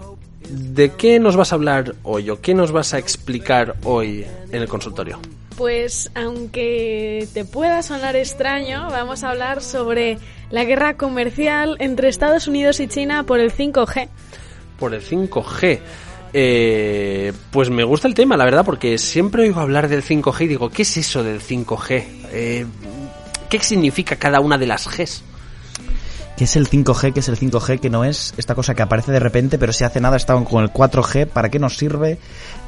¿de 0.49 0.91
qué 0.93 1.21
nos 1.21 1.37
vas 1.37 1.53
a 1.53 1.57
hablar 1.57 1.95
hoy 2.03 2.31
o 2.31 2.41
qué 2.41 2.55
nos 2.55 2.73
vas 2.73 2.95
a 2.95 2.99
explicar 2.99 3.77
hoy 3.85 4.27
en 4.51 4.63
el 4.63 4.69
consultorio? 4.69 5.21
Pues 5.57 6.11
aunque 6.15 7.29
te 7.35 7.45
pueda 7.45 7.83
sonar 7.83 8.17
extraño, 8.17 8.89
vamos 8.91 9.23
a 9.23 9.31
hablar 9.31 9.63
sobre 9.63 10.19
la 10.51 10.65
guerra 10.65 10.97
comercial 10.97 11.77
entre 11.79 12.09
Estados 12.09 12.49
Unidos 12.49 12.81
y 12.81 12.89
China 12.89 13.25
por 13.25 13.39
el 13.39 13.53
5G. 13.53 14.09
Por 14.79 14.95
el 14.95 15.03
5G. 15.03 15.81
Eh, 16.35 17.33
pues 17.51 17.69
me 17.69 17.85
gusta 17.85 18.09
el 18.09 18.15
tema, 18.15 18.39
la 18.39 18.47
verdad, 18.47 18.65
porque 18.65 18.97
siempre 18.97 19.43
oigo 19.43 19.61
hablar 19.61 19.89
del 19.89 20.03
5G 20.03 20.45
y 20.45 20.49
digo, 20.49 20.71
¿qué 20.71 20.83
es 20.83 20.97
eso 20.97 21.23
del 21.23 21.41
5G? 21.41 22.05
Eh, 22.33 22.67
¿Qué 23.53 23.63
significa 23.63 24.17
cada 24.17 24.41
una 24.41 24.57
de 24.57 24.67
las 24.67 24.89
Gs? 24.89 25.23
¿Qué 26.39 26.45
es 26.45 26.57
el 26.57 26.71
5G? 26.71 27.13
¿Qué 27.13 27.21
es 27.21 27.29
el 27.29 27.39
5G? 27.39 27.81
Que 27.81 27.91
no 27.91 28.03
es 28.03 28.33
esta 28.39 28.55
cosa 28.55 28.75
que 28.75 28.81
aparece 28.81 29.13
de 29.13 29.21
repente, 29.21 29.59
pero 29.59 29.75
si 29.75 29.85
hace 29.85 30.01
nada 30.01 30.17
estaban 30.17 30.47
con 30.47 30.63
el 30.63 30.73
4G. 30.73 31.27
¿Para 31.27 31.51
qué 31.51 31.59
nos 31.59 31.77
sirve? 31.77 32.17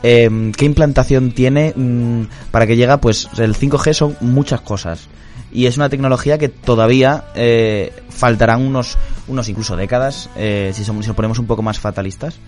Eh, 0.03 0.53
¿Qué 0.55 0.67
implantación 0.67 1.33
tiene? 1.33 1.73
Mm, 1.75 2.25
¿Para 2.51 2.67
qué 2.67 2.77
llega? 2.77 2.99
Pues 2.99 3.31
el 3.39 3.55
5G 3.55 3.95
son 3.95 4.17
muchas 4.21 4.61
cosas. 4.61 5.09
Y 5.51 5.65
es 5.65 5.79
una 5.79 5.89
tecnología 5.89 6.37
que 6.37 6.51
todavía 6.51 7.25
eh, 7.35 7.91
faltarán 8.11 8.61
unos, 8.61 8.99
unos 9.27 9.49
incluso 9.49 9.77
décadas, 9.77 10.29
eh, 10.37 10.73
si, 10.75 10.85
somos, 10.85 11.07
si 11.07 11.09
nos 11.09 11.17
ponemos 11.17 11.39
un 11.39 11.47
poco 11.47 11.63
más 11.63 11.79
fatalistas, 11.79 12.41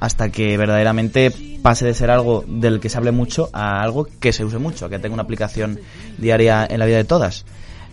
hasta 0.00 0.30
que 0.30 0.56
verdaderamente 0.56 1.32
pase 1.62 1.86
de 1.86 1.94
ser 1.94 2.10
algo 2.10 2.44
del 2.48 2.80
que 2.80 2.88
se 2.88 2.98
hable 2.98 3.12
mucho 3.12 3.50
a 3.52 3.82
algo 3.82 4.08
que 4.18 4.32
se 4.32 4.44
use 4.44 4.58
mucho, 4.58 4.88
que 4.88 4.98
tenga 4.98 5.14
una 5.14 5.22
aplicación 5.22 5.78
diaria 6.18 6.66
en 6.68 6.80
la 6.80 6.86
vida 6.86 6.96
de 6.96 7.04
todas. 7.04 7.44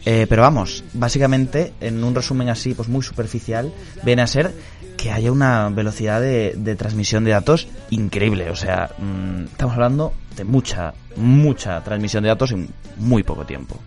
Eh, 0.06 0.26
pero 0.28 0.42
vamos, 0.42 0.84
básicamente, 0.94 1.74
en 1.80 2.04
un 2.04 2.16
resumen 2.16 2.50
así, 2.50 2.74
pues 2.74 2.90
muy 2.90 3.04
superficial, 3.04 3.72
viene 4.04 4.24
a 4.24 4.28
ser 4.28 4.52
que 4.98 5.12
haya 5.12 5.32
una 5.32 5.70
velocidad 5.70 6.22
de, 6.22 6.76
transmisión 6.78 7.24
de 7.24 7.32
datos 7.32 7.68
increíble. 7.90 8.50
O 8.50 8.56
sea, 8.56 8.90
mmm, 8.98 9.46
estamos 9.46 9.76
hablando 9.76 10.14
de 10.36 10.44
mucha, 10.44 10.94
mucha 11.16 11.84
transmisión 11.84 12.24
de 12.24 12.30
datos 12.30 12.52
en 12.52 12.70
muy 12.98 13.24
poco 13.24 13.46
tiempo. 13.46 13.78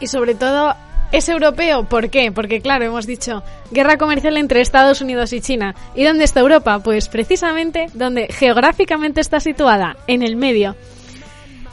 Y 0.00 0.06
sobre 0.06 0.34
todo, 0.34 0.74
es 1.12 1.28
europeo. 1.28 1.84
¿Por 1.84 2.08
qué? 2.10 2.32
Porque, 2.32 2.60
claro, 2.60 2.84
hemos 2.84 3.06
dicho 3.06 3.42
guerra 3.70 3.98
comercial 3.98 4.36
entre 4.36 4.60
Estados 4.60 5.00
Unidos 5.00 5.32
y 5.32 5.40
China. 5.40 5.74
¿Y 5.94 6.04
dónde 6.04 6.24
está 6.24 6.40
Europa? 6.40 6.80
Pues 6.80 7.08
precisamente 7.08 7.88
donde 7.94 8.28
geográficamente 8.28 9.20
está 9.20 9.40
situada, 9.40 9.96
en 10.06 10.22
el 10.22 10.36
medio 10.36 10.74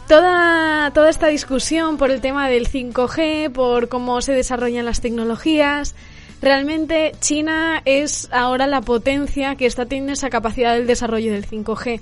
toda, 0.08 0.92
toda 0.92 1.10
esta 1.10 1.28
discusión 1.28 1.98
por 1.98 2.12
el 2.12 2.22
tema 2.22 2.50
del 2.50 2.68
5G, 2.68 3.52
por 3.52 3.90
cómo 3.90 4.22
se 4.22 4.34
desarrollan 4.34 4.86
las 4.86 5.02
tecnologías, 5.02 5.96
realmente 6.42 7.14
China 7.20 7.82
es 7.86 8.30
ahora 8.32 8.68
la 8.68 8.82
potencia 8.82 9.56
que 9.56 9.66
está 9.66 9.86
teniendo 9.86 10.14
esa 10.14 10.30
capacidad 10.30 10.74
del 10.74 10.88
desarrollo 10.88 11.32
del 11.32 11.46
5G. 11.46 12.00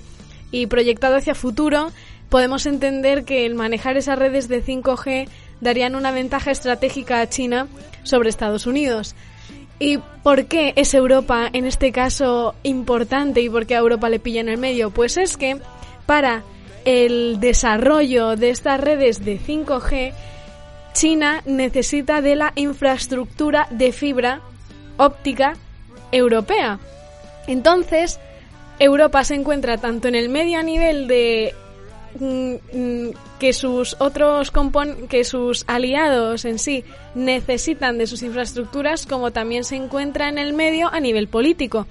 Y 0.52 0.66
proyectado 0.68 1.16
hacia 1.16 1.34
futuro, 1.34 1.90
podemos 2.28 2.66
entender 2.66 3.24
que 3.24 3.44
el 3.44 3.54
manejar 3.54 3.96
esas 3.96 4.18
redes 4.18 4.48
de 4.48 4.64
5G 4.64 5.28
darían 5.60 5.96
una 5.96 6.12
ventaja 6.12 6.50
estratégica 6.50 7.20
a 7.20 7.28
China 7.28 7.66
sobre 8.04 8.28
Estados 8.28 8.66
Unidos. 8.66 9.16
¿Y 9.78 9.98
por 10.22 10.46
qué 10.46 10.72
es 10.76 10.94
Europa 10.94 11.50
en 11.52 11.66
este 11.66 11.92
caso 11.92 12.54
importante 12.62 13.42
y 13.42 13.50
por 13.50 13.66
qué 13.66 13.74
a 13.74 13.80
Europa 13.80 14.08
le 14.08 14.20
pilla 14.20 14.40
en 14.40 14.48
el 14.48 14.58
medio? 14.58 14.90
Pues 14.90 15.18
es 15.18 15.36
que 15.36 15.58
para 16.06 16.44
el 16.86 17.40
desarrollo 17.40 18.36
de 18.36 18.50
estas 18.50 18.80
redes 18.80 19.24
de 19.24 19.38
5G, 19.38 20.14
China 20.94 21.42
necesita 21.44 22.22
de 22.22 22.36
la 22.36 22.52
infraestructura 22.54 23.66
de 23.70 23.92
fibra 23.92 24.40
óptica 24.96 25.56
europea. 26.12 26.78
Entonces, 27.48 28.18
Europa 28.78 29.24
se 29.24 29.34
encuentra 29.34 29.78
tanto 29.78 30.08
en 30.08 30.14
el 30.14 30.28
medio 30.28 30.58
a 30.58 30.62
nivel 30.62 31.08
de 31.08 31.54
mm, 32.18 33.10
que 33.38 33.52
sus 33.52 33.96
otros 33.98 34.52
que 35.08 35.24
sus 35.24 35.64
aliados 35.66 36.44
en 36.44 36.58
sí 36.58 36.84
necesitan 37.14 37.98
de 37.98 38.06
sus 38.06 38.22
infraestructuras 38.22 39.06
como 39.06 39.32
también 39.32 39.64
se 39.64 39.76
encuentra 39.76 40.28
en 40.28 40.38
el 40.38 40.52
medio 40.54 40.88
a 40.92 41.00
nivel 41.00 41.28
político 41.28 41.86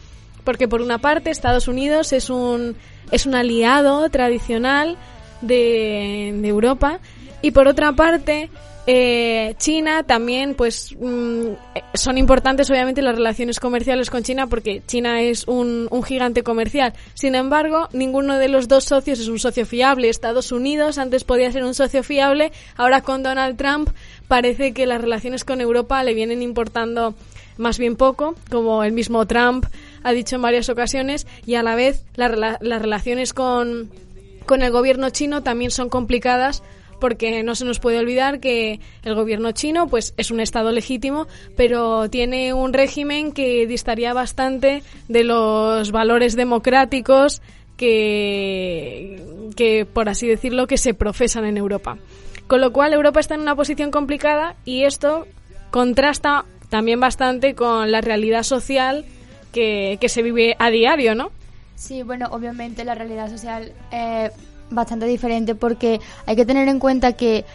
porque 0.45 0.69
por 0.69 0.81
una 0.81 0.99
parte 0.99 1.29
Estados 1.29 1.67
Unidos 1.67 2.13
es 2.13 2.29
un 2.29 2.77
es 3.12 3.25
un 3.25 3.36
aliado 3.36 4.10
tradicional 4.10 4.97
de, 5.41 6.34
de 6.41 6.47
Europa. 6.47 6.99
Y 7.41 7.51
por 7.51 7.67
otra 7.67 7.91
parte, 7.91 8.49
eh, 8.88 9.55
China 9.58 10.03
también, 10.03 10.53
pues, 10.53 10.95
mm, 10.99 11.47
son 11.95 12.17
importantes 12.17 12.69
obviamente 12.69 13.01
las 13.01 13.15
relaciones 13.15 13.60
comerciales 13.60 14.12
con 14.12 14.21
China 14.21 14.47
porque 14.47 14.84
China 14.86 15.21
es 15.21 15.47
un, 15.47 15.88
un, 15.89 16.03
gigante 16.03 16.43
comercial. 16.43 16.93
Sin 17.15 17.34
embargo, 17.34 17.89
ninguno 17.93 18.38
de 18.38 18.47
los 18.47 18.67
dos 18.67 18.84
socios 18.84 19.19
es 19.19 19.27
un 19.27 19.39
socio 19.39 19.65
fiable. 19.65 20.10
Estados 20.10 20.51
Unidos 20.51 20.99
antes 20.99 21.23
podía 21.23 21.51
ser 21.51 21.63
un 21.63 21.73
socio 21.73 22.03
fiable, 22.03 22.51
ahora 22.77 23.01
con 23.01 23.23
Donald 23.23 23.58
Trump 23.58 23.89
parece 24.27 24.73
que 24.73 24.86
las 24.86 25.01
relaciones 25.01 25.43
con 25.43 25.62
Europa 25.62 26.03
le 26.03 26.13
vienen 26.13 26.41
importando 26.43 27.15
más 27.58 27.77
bien 27.77 27.95
poco, 27.95 28.36
como 28.51 28.84
el 28.84 28.91
mismo 28.91 29.25
Trump 29.25 29.65
ha 30.05 30.13
dicho 30.13 30.35
en 30.35 30.43
varias 30.43 30.69
ocasiones, 30.69 31.25
y 31.47 31.55
a 31.55 31.63
la 31.63 31.75
vez 31.75 32.05
las 32.15 32.81
relaciones 32.81 33.33
con, 33.33 33.89
con 34.45 34.61
el 34.61 34.71
gobierno 34.71 35.09
chino 35.09 35.41
también 35.41 35.71
son 35.71 35.89
complicadas 35.89 36.61
porque 36.99 37.41
no 37.41 37.55
se 37.55 37.65
nos 37.65 37.79
puede 37.79 37.97
olvidar 37.97 38.39
que 38.39 38.79
el 39.03 39.15
gobierno 39.15 39.51
chino 39.51 39.87
pues 39.87 40.13
es 40.15 40.29
un 40.29 40.39
estado 40.39 40.71
legítimo, 40.71 41.27
pero 41.57 42.07
tiene 42.09 42.53
un 42.53 42.71
régimen 42.71 43.31
que 43.31 43.65
distaría 43.65 44.13
bastante 44.13 44.83
de 45.07 45.23
los 45.23 45.91
valores 45.91 46.35
democráticos 46.35 47.41
que, 47.75 49.21
que 49.55 49.85
por 49.85 50.07
así 50.07 50.27
decirlo 50.27 50.67
que 50.67 50.77
se 50.77 50.93
profesan 50.93 51.45
en 51.45 51.57
Europa. 51.57 51.97
Con 52.45 52.61
lo 52.61 52.71
cual 52.71 52.93
Europa 52.93 53.19
está 53.19 53.33
en 53.33 53.41
una 53.41 53.55
posición 53.55 53.89
complicada 53.89 54.55
y 54.65 54.83
esto 54.83 55.25
contrasta 55.71 56.45
también 56.69 56.99
bastante 56.99 57.55
con 57.55 57.91
la 57.91 58.01
realidad 58.01 58.43
social 58.43 59.03
que, 59.55 60.09
se 60.09 60.21
vive 60.21 60.55
a 60.59 60.69
diario, 60.69 61.15
¿no? 61.15 61.31
Sí, 61.75 62.03
bueno, 62.03 62.27
obviamente 62.31 62.83
la 62.83 62.95
realidad 62.95 63.29
social 63.29 63.71
eh, 63.91 64.29
bastante 64.69 65.05
diferente 65.05 65.55
porque 65.55 65.99
hay 66.25 66.35
que 66.35 66.45
tener 66.45 66.67
en 66.67 66.79
cuenta 66.79 67.13
que 67.13 67.45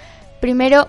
primero 0.40 0.88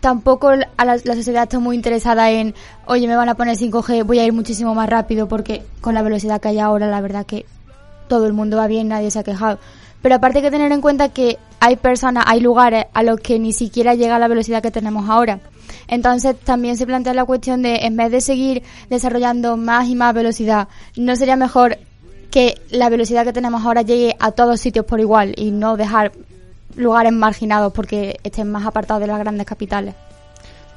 tampoco 0.00 0.50
a 0.76 0.84
la, 0.84 0.98
sociedad 0.98 1.44
está 1.44 1.58
muy 1.58 1.76
interesada 1.76 2.30
en, 2.30 2.54
oye, 2.86 3.06
me 3.06 3.16
van 3.16 3.28
a 3.28 3.34
poner 3.34 3.56
5G, 3.56 4.04
voy 4.04 4.18
a 4.18 4.24
ir 4.24 4.32
muchísimo 4.32 4.74
más 4.74 4.88
rápido 4.88 5.28
porque 5.28 5.62
con 5.80 5.94
la 5.94 6.02
velocidad 6.02 6.40
que 6.40 6.48
hay 6.48 6.58
ahora, 6.58 6.86
la 6.88 7.00
verdad 7.00 7.26
que 7.26 7.44
todo 8.08 8.26
el 8.26 8.32
mundo 8.32 8.56
va 8.56 8.66
bien, 8.66 8.88
nadie 8.88 9.10
se 9.10 9.18
ha 9.18 9.24
quejado. 9.24 9.58
Pero 10.00 10.16
aparte 10.16 10.38
hay 10.38 10.44
que 10.44 10.50
tener 10.50 10.72
en 10.72 10.80
cuenta 10.80 11.10
que 11.10 11.38
hay 11.60 11.76
personas, 11.76 12.24
hay 12.26 12.40
lugares 12.40 12.86
a 12.92 13.02
los 13.04 13.20
que 13.20 13.38
ni 13.38 13.52
siquiera 13.52 13.94
llega 13.94 14.18
la 14.18 14.28
velocidad 14.28 14.62
que 14.62 14.72
tenemos 14.72 15.08
ahora. 15.08 15.38
Entonces 15.88 16.38
también 16.38 16.76
se 16.76 16.86
plantea 16.86 17.14
la 17.14 17.24
cuestión 17.24 17.62
de, 17.62 17.76
en 17.82 17.96
vez 17.96 18.10
de 18.10 18.20
seguir 18.20 18.62
desarrollando 18.88 19.56
más 19.56 19.88
y 19.88 19.94
más 19.94 20.14
velocidad, 20.14 20.68
¿no 20.96 21.16
sería 21.16 21.36
mejor 21.36 21.78
que 22.30 22.58
la 22.70 22.88
velocidad 22.88 23.24
que 23.24 23.32
tenemos 23.32 23.64
ahora 23.64 23.82
llegue 23.82 24.16
a 24.18 24.32
todos 24.32 24.60
sitios 24.60 24.86
por 24.86 25.00
igual 25.00 25.34
y 25.36 25.50
no 25.50 25.76
dejar 25.76 26.12
lugares 26.76 27.12
marginados 27.12 27.72
porque 27.72 28.18
estén 28.22 28.50
más 28.50 28.64
apartados 28.66 29.00
de 29.02 29.06
las 29.06 29.18
grandes 29.18 29.46
capitales. 29.46 29.94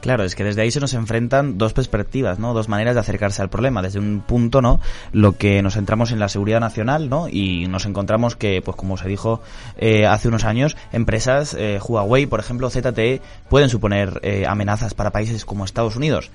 Claro, 0.06 0.24
es 0.24 0.36
que 0.36 0.44
desde 0.44 0.62
ahí 0.62 0.70
se 0.70 0.80
nos 0.80 0.94
enfrentan 0.94 1.58
dos 1.58 1.74
perspectivas, 1.74 2.38
¿no? 2.38 2.54
Dos 2.54 2.70
maneras 2.70 2.94
de 2.94 3.00
acercarse 3.00 3.42
al 3.42 3.50
problema. 3.50 3.82
Desde 3.82 3.98
un 3.98 4.22
punto, 4.22 4.62
¿no? 4.62 4.80
Lo 5.12 5.36
que 5.36 5.64
nos 5.64 5.74
centramos 5.74 6.12
en 6.12 6.20
la 6.20 6.30
seguridad 6.30 6.60
nacional, 6.60 7.10
¿no? 7.10 7.28
Y 7.28 7.66
nos 7.70 7.88
encontramos 7.88 8.36
que, 8.36 8.62
pues 8.62 8.78
como 8.78 8.98
se 8.98 9.08
dijo 9.08 9.42
eh, 9.78 10.06
hace 10.06 10.28
unos 10.28 10.44
años, 10.44 10.78
empresas, 10.92 11.56
eh, 11.58 11.80
Huawei, 11.84 12.28
por 12.28 12.40
ejemplo, 12.40 12.70
ZTE, 12.70 13.20
pueden 13.50 13.70
suponer 13.70 14.20
eh, 14.22 14.46
amenazas 14.48 14.94
para 14.94 15.10
países 15.10 15.44
como 15.44 15.66
Estados 15.66 15.96
Unidos. 15.96 16.30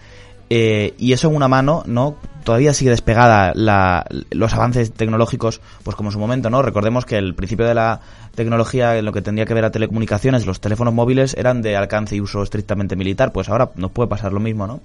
Eh, 0.53 0.95
y 0.99 1.13
eso 1.13 1.29
en 1.29 1.37
una 1.37 1.47
mano, 1.47 1.85
¿no? 1.87 2.17
Todavía 2.43 2.75
sigue 2.75 2.91
despegada 2.91 3.53
la, 3.55 4.05
los 4.31 4.53
avances 4.53 4.93
tecnológicos, 4.93 5.61
pues 5.85 5.95
como 5.95 6.09
en 6.09 6.13
su 6.13 6.19
momento, 6.19 6.51
¿no? 6.51 6.61
Recordemos 6.61 7.07
que 7.07 7.17
el 7.19 7.37
principio 7.37 7.67
de 7.67 7.75
la 7.75 8.01
tecnología 8.35 8.99
en 8.99 9.05
lo 9.05 9.13
que 9.13 9.23
tendría 9.23 9.47
que 9.47 9.55
ver 9.55 9.65
a 9.65 9.71
telecomunicaciones, 9.71 10.47
los 10.47 10.61
teléfonos 10.61 10.93
móviles 10.93 11.35
eran 11.35 11.63
de 11.63 11.77
alcance 11.77 12.17
y 12.17 12.21
uso 12.21 12.43
estrictamente 12.43 12.97
militar, 12.97 13.31
pues 13.33 13.49
ahora 13.49 13.71
nos 13.77 13.93
puede 13.93 14.09
pasar 14.09 14.33
lo 14.33 14.41
mismo, 14.41 14.67
¿no? 14.67 14.81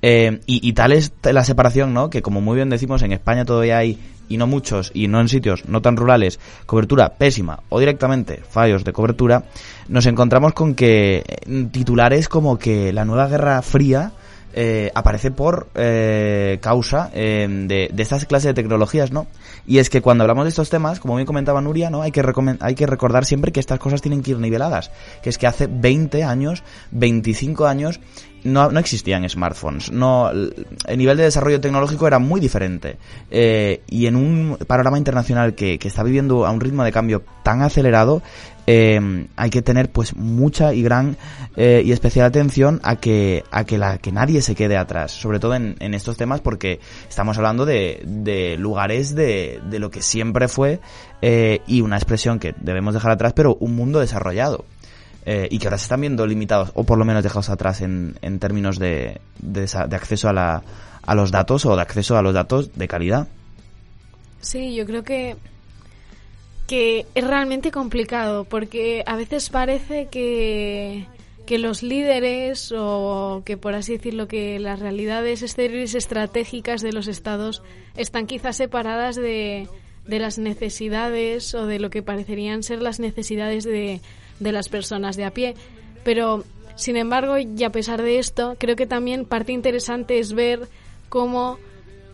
Eh, 0.00 0.40
y, 0.46 0.66
y, 0.66 0.72
tal 0.72 0.92
es 0.92 1.12
la 1.22 1.44
separación, 1.44 1.92
¿no? 1.92 2.08
Que 2.08 2.22
como 2.22 2.40
muy 2.40 2.56
bien 2.56 2.70
decimos, 2.70 3.02
en 3.02 3.12
España 3.12 3.44
todavía 3.44 3.78
hay, 3.78 3.98
y 4.30 4.38
no 4.38 4.46
muchos, 4.46 4.92
y 4.94 5.08
no 5.08 5.20
en 5.20 5.28
sitios 5.28 5.66
no 5.66 5.82
tan 5.82 5.98
rurales, 5.98 6.40
cobertura 6.64 7.10
pésima 7.18 7.60
o 7.68 7.80
directamente 7.80 8.40
fallos 8.48 8.82
de 8.82 8.94
cobertura, 8.94 9.44
nos 9.88 10.06
encontramos 10.06 10.54
con 10.54 10.74
que 10.74 11.22
eh, 11.26 11.68
titulares 11.70 12.30
como 12.30 12.58
que 12.58 12.94
la 12.94 13.04
nueva 13.04 13.28
Guerra 13.28 13.60
Fría 13.60 14.12
eh, 14.54 14.90
aparece 14.94 15.30
por 15.30 15.68
eh, 15.74 16.58
causa 16.60 17.10
eh, 17.14 17.46
de, 17.48 17.90
de, 17.92 18.02
estas 18.02 18.26
clases 18.26 18.48
de 18.48 18.54
tecnologías, 18.54 19.12
¿no? 19.12 19.26
Y 19.66 19.78
es 19.78 19.90
que 19.90 20.02
cuando 20.02 20.24
hablamos 20.24 20.44
de 20.44 20.50
estos 20.50 20.70
temas, 20.70 21.00
como 21.00 21.16
bien 21.16 21.26
comentaba 21.26 21.60
Nuria, 21.60 21.90
¿no? 21.90 22.02
Hay 22.02 22.12
que, 22.12 22.22
hay 22.60 22.74
que 22.74 22.86
recordar 22.86 23.24
siempre 23.24 23.52
que 23.52 23.60
estas 23.60 23.78
cosas 23.78 24.02
tienen 24.02 24.22
que 24.22 24.32
ir 24.32 24.38
niveladas. 24.38 24.90
Que 25.22 25.30
es 25.30 25.38
que 25.38 25.46
hace 25.46 25.68
20 25.68 26.24
años, 26.24 26.62
25 26.90 27.66
años, 27.66 28.00
no, 28.44 28.70
no 28.70 28.80
existían 28.80 29.28
smartphones. 29.28 29.90
No, 29.92 30.30
el 30.30 30.98
nivel 30.98 31.16
de 31.16 31.24
desarrollo 31.24 31.60
tecnológico 31.60 32.06
era 32.06 32.18
muy 32.18 32.40
diferente. 32.40 32.98
Eh, 33.30 33.82
y 33.88 34.06
en 34.06 34.16
un 34.16 34.58
panorama 34.66 34.98
internacional 34.98 35.54
que, 35.54 35.78
que, 35.78 35.88
está 35.88 36.02
viviendo 36.02 36.46
a 36.46 36.50
un 36.50 36.60
ritmo 36.60 36.84
de 36.84 36.92
cambio 36.92 37.22
tan 37.42 37.62
acelerado, 37.62 38.22
eh, 38.66 39.26
hay 39.34 39.50
que 39.50 39.62
tener 39.62 39.90
pues 39.90 40.14
mucha 40.14 40.72
y 40.72 40.82
gran 40.82 41.16
eh, 41.56 41.82
y 41.84 41.92
especial 41.92 42.26
atención 42.26 42.80
a 42.84 42.96
que, 42.96 43.44
a 43.50 43.64
que, 43.64 43.76
la, 43.76 43.98
que 43.98 44.12
nadie 44.12 44.42
se 44.42 44.54
quede 44.54 44.76
atrás. 44.76 45.12
Sobre 45.12 45.40
todo 45.40 45.54
en, 45.54 45.76
en 45.80 45.94
estos 45.94 46.16
temas 46.16 46.40
porque 46.40 46.80
estamos 47.08 47.36
hablando 47.38 47.64
de, 47.64 48.02
de 48.04 48.56
lugares 48.56 49.14
de, 49.14 49.60
de 49.68 49.78
lo 49.78 49.90
que 49.90 50.02
siempre 50.02 50.48
fue 50.48 50.80
eh, 51.22 51.60
y 51.66 51.80
una 51.80 51.96
expresión 51.96 52.38
que 52.38 52.54
debemos 52.60 52.94
dejar 52.94 53.12
atrás, 53.12 53.32
pero 53.34 53.56
un 53.60 53.74
mundo 53.76 54.00
desarrollado 54.00 54.64
eh, 55.24 55.48
y 55.50 55.58
que 55.58 55.68
ahora 55.68 55.78
se 55.78 55.84
están 55.84 56.00
viendo 56.00 56.26
limitados 56.26 56.72
o 56.74 56.84
por 56.84 56.98
lo 56.98 57.04
menos 57.04 57.22
dejados 57.22 57.48
atrás 57.48 57.80
en, 57.80 58.16
en 58.22 58.38
términos 58.38 58.78
de, 58.78 59.20
de, 59.38 59.66
de, 59.66 59.96
acceso 59.96 60.28
a, 60.28 60.32
la, 60.32 60.62
a 61.02 61.14
los 61.14 61.30
datos 61.30 61.64
o 61.64 61.76
de 61.76 61.82
acceso 61.82 62.16
a 62.16 62.22
los 62.22 62.34
datos 62.34 62.76
de 62.76 62.88
calidad. 62.88 63.28
Sí, 64.40 64.74
yo 64.74 64.86
creo 64.86 65.04
que 65.04 65.36
que 66.66 67.06
es 67.14 67.26
realmente 67.26 67.70
complicado 67.70 68.44
porque 68.44 69.02
a 69.06 69.16
veces 69.16 69.50
parece 69.50 70.06
que 70.06 71.06
que 71.46 71.58
los 71.58 71.82
líderes 71.82 72.72
o 72.76 73.42
que 73.44 73.56
por 73.56 73.74
así 73.74 73.96
decirlo 73.96 74.28
que 74.28 74.58
las 74.58 74.78
realidades 74.78 75.42
exteriores 75.42 75.94
estratégicas 75.94 76.82
de 76.82 76.92
los 76.92 77.08
estados 77.08 77.62
están 77.96 78.26
quizás 78.26 78.56
separadas 78.56 79.16
de, 79.16 79.68
de 80.06 80.18
las 80.18 80.38
necesidades 80.38 81.54
o 81.54 81.66
de 81.66 81.78
lo 81.78 81.90
que 81.90 82.02
parecerían 82.02 82.62
ser 82.62 82.80
las 82.80 83.00
necesidades 83.00 83.64
de, 83.64 84.00
de 84.42 84.52
las 84.52 84.68
personas 84.68 85.16
de 85.16 85.24
a 85.24 85.30
pie. 85.30 85.54
Pero, 86.04 86.44
sin 86.74 86.96
embargo, 86.96 87.38
y 87.38 87.62
a 87.64 87.70
pesar 87.70 88.02
de 88.02 88.18
esto, 88.18 88.56
creo 88.58 88.76
que 88.76 88.86
también 88.86 89.24
parte 89.24 89.52
interesante 89.52 90.18
es 90.18 90.32
ver 90.32 90.68
cómo 91.08 91.58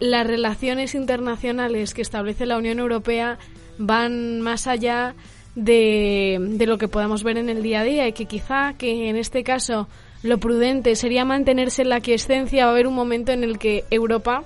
las 0.00 0.26
relaciones 0.26 0.94
internacionales 0.94 1.94
que 1.94 2.02
establece 2.02 2.46
la 2.46 2.58
Unión 2.58 2.78
Europea 2.78 3.38
van 3.78 4.40
más 4.40 4.66
allá 4.66 5.14
de, 5.54 6.38
de 6.40 6.66
lo 6.66 6.78
que 6.78 6.88
podamos 6.88 7.24
ver 7.24 7.38
en 7.38 7.48
el 7.48 7.62
día 7.62 7.80
a 7.80 7.84
día 7.84 8.06
y 8.06 8.12
que 8.12 8.26
quizá 8.26 8.74
que 8.78 9.08
en 9.08 9.16
este 9.16 9.42
caso 9.42 9.88
lo 10.22 10.38
prudente 10.38 10.96
sería 10.96 11.24
mantenerse 11.24 11.82
en 11.82 11.88
la 11.90 12.00
quiescencia 12.00 12.66
a 12.66 12.70
haber 12.70 12.86
un 12.86 12.94
momento 12.94 13.32
en 13.32 13.44
el 13.44 13.58
que 13.58 13.84
Europa 13.90 14.44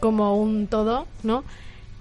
como 0.00 0.36
un 0.36 0.66
todo, 0.66 1.06
¿no? 1.22 1.44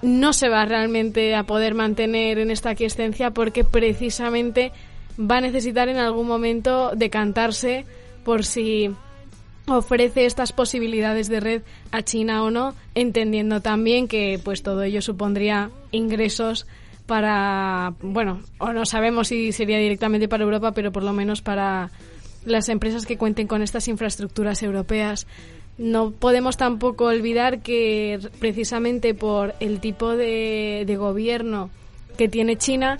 No 0.01 0.33
se 0.33 0.49
va 0.49 0.65
realmente 0.65 1.35
a 1.35 1.43
poder 1.43 1.75
mantener 1.75 2.39
en 2.39 2.51
esta 2.51 2.75
quiescencia 2.75 3.31
porque 3.31 3.63
precisamente 3.63 4.71
va 5.19 5.37
a 5.37 5.41
necesitar 5.41 5.89
en 5.89 5.97
algún 5.97 6.27
momento 6.27 6.91
decantarse 6.95 7.85
por 8.23 8.45
si 8.45 8.91
ofrece 9.67 10.25
estas 10.25 10.51
posibilidades 10.51 11.29
de 11.29 11.39
red 11.39 11.61
a 11.91 12.01
China 12.01 12.43
o 12.43 12.51
no, 12.51 12.73
entendiendo 12.95 13.61
también 13.61 14.07
que 14.07 14.39
pues 14.43 14.63
todo 14.63 14.83
ello 14.83 15.01
supondría 15.01 15.69
ingresos 15.91 16.67
para, 17.05 17.93
bueno, 18.01 18.41
o 18.59 18.73
no 18.73 18.85
sabemos 18.85 19.27
si 19.27 19.51
sería 19.51 19.77
directamente 19.77 20.27
para 20.27 20.43
Europa, 20.43 20.71
pero 20.71 20.91
por 20.91 21.03
lo 21.03 21.13
menos 21.13 21.41
para 21.41 21.91
las 22.45 22.69
empresas 22.69 23.05
que 23.05 23.17
cuenten 23.17 23.47
con 23.47 23.61
estas 23.61 23.87
infraestructuras 23.87 24.63
europeas. 24.63 25.27
No 25.77 26.11
podemos 26.11 26.57
tampoco 26.57 27.05
olvidar 27.05 27.59
que 27.59 28.19
precisamente 28.39 29.13
por 29.13 29.55
el 29.59 29.79
tipo 29.79 30.15
de, 30.15 30.83
de 30.85 30.95
gobierno 30.97 31.69
que 32.17 32.29
tiene 32.29 32.57
China, 32.57 32.99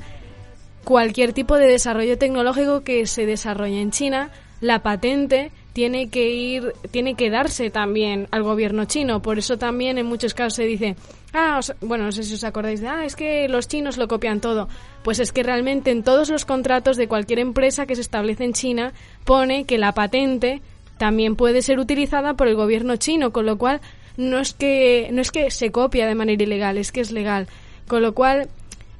cualquier 0.84 1.34
tipo 1.34 1.58
de 1.58 1.68
desarrollo 1.68 2.18
tecnológico 2.18 2.84
que 2.84 3.06
se 3.06 3.26
desarrolle 3.26 3.82
en 3.82 3.92
China, 3.92 4.30
la 4.62 4.84
patente 4.84 5.52
tiene 5.74 6.10
que 6.10 6.30
ir, 6.30 6.74
tiene 6.92 7.16
que 7.16 7.30
darse 7.30 7.70
también 7.70 8.28
al 8.32 8.44
gobierno 8.44 8.86
chino. 8.86 9.22
Por 9.22 9.40
eso 9.40 9.58
también 9.58 9.98
en 9.98 10.06
muchos 10.06 10.34
casos 10.34 10.56
se 10.56 10.64
dice, 10.64 10.96
ah, 11.34 11.60
bueno, 11.82 12.06
no 12.06 12.12
sé 12.12 12.24
si 12.24 12.36
os 12.36 12.44
acordáis 12.44 12.80
de, 12.80 12.88
ah, 12.88 13.06
es 13.06 13.16
que 13.16 13.50
los 13.50 13.68
chinos 13.68 13.98
lo 13.98 14.08
copian 14.08 14.40
todo. 14.40 14.70
Pues 15.04 15.20
es 15.20 15.32
que 15.32 15.44
realmente 15.44 15.92
en 15.92 16.04
todos 16.04 16.30
los 16.30 16.46
contratos 16.46 16.96
de 16.96 17.08
cualquier 17.08 17.40
empresa 17.40 17.86
que 17.86 17.96
se 17.96 18.02
establece 18.02 18.44
en 18.44 18.54
China 18.54 18.94
pone 19.26 19.66
que 19.66 19.80
la 19.80 19.94
patente 19.94 20.62
también 20.98 21.36
puede 21.36 21.62
ser 21.64 21.80
utilizada 21.80 22.36
por 22.36 22.48
el 22.48 22.56
gobierno 22.56 22.96
chino, 22.98 23.34
con 23.34 23.46
lo 23.48 23.58
cual 23.58 23.82
no 24.16 24.40
es 24.40 24.54
que 24.54 25.10
no 25.12 25.22
es 25.22 25.32
que 25.32 25.50
se 25.50 25.72
copia 25.72 26.06
de 26.08 26.16
manera 26.16 26.44
ilegal, 26.44 26.78
es 26.78 26.92
que 26.92 27.02
es 27.02 27.12
legal. 27.12 27.48
Con 27.88 28.02
lo 28.04 28.14
cual 28.14 28.48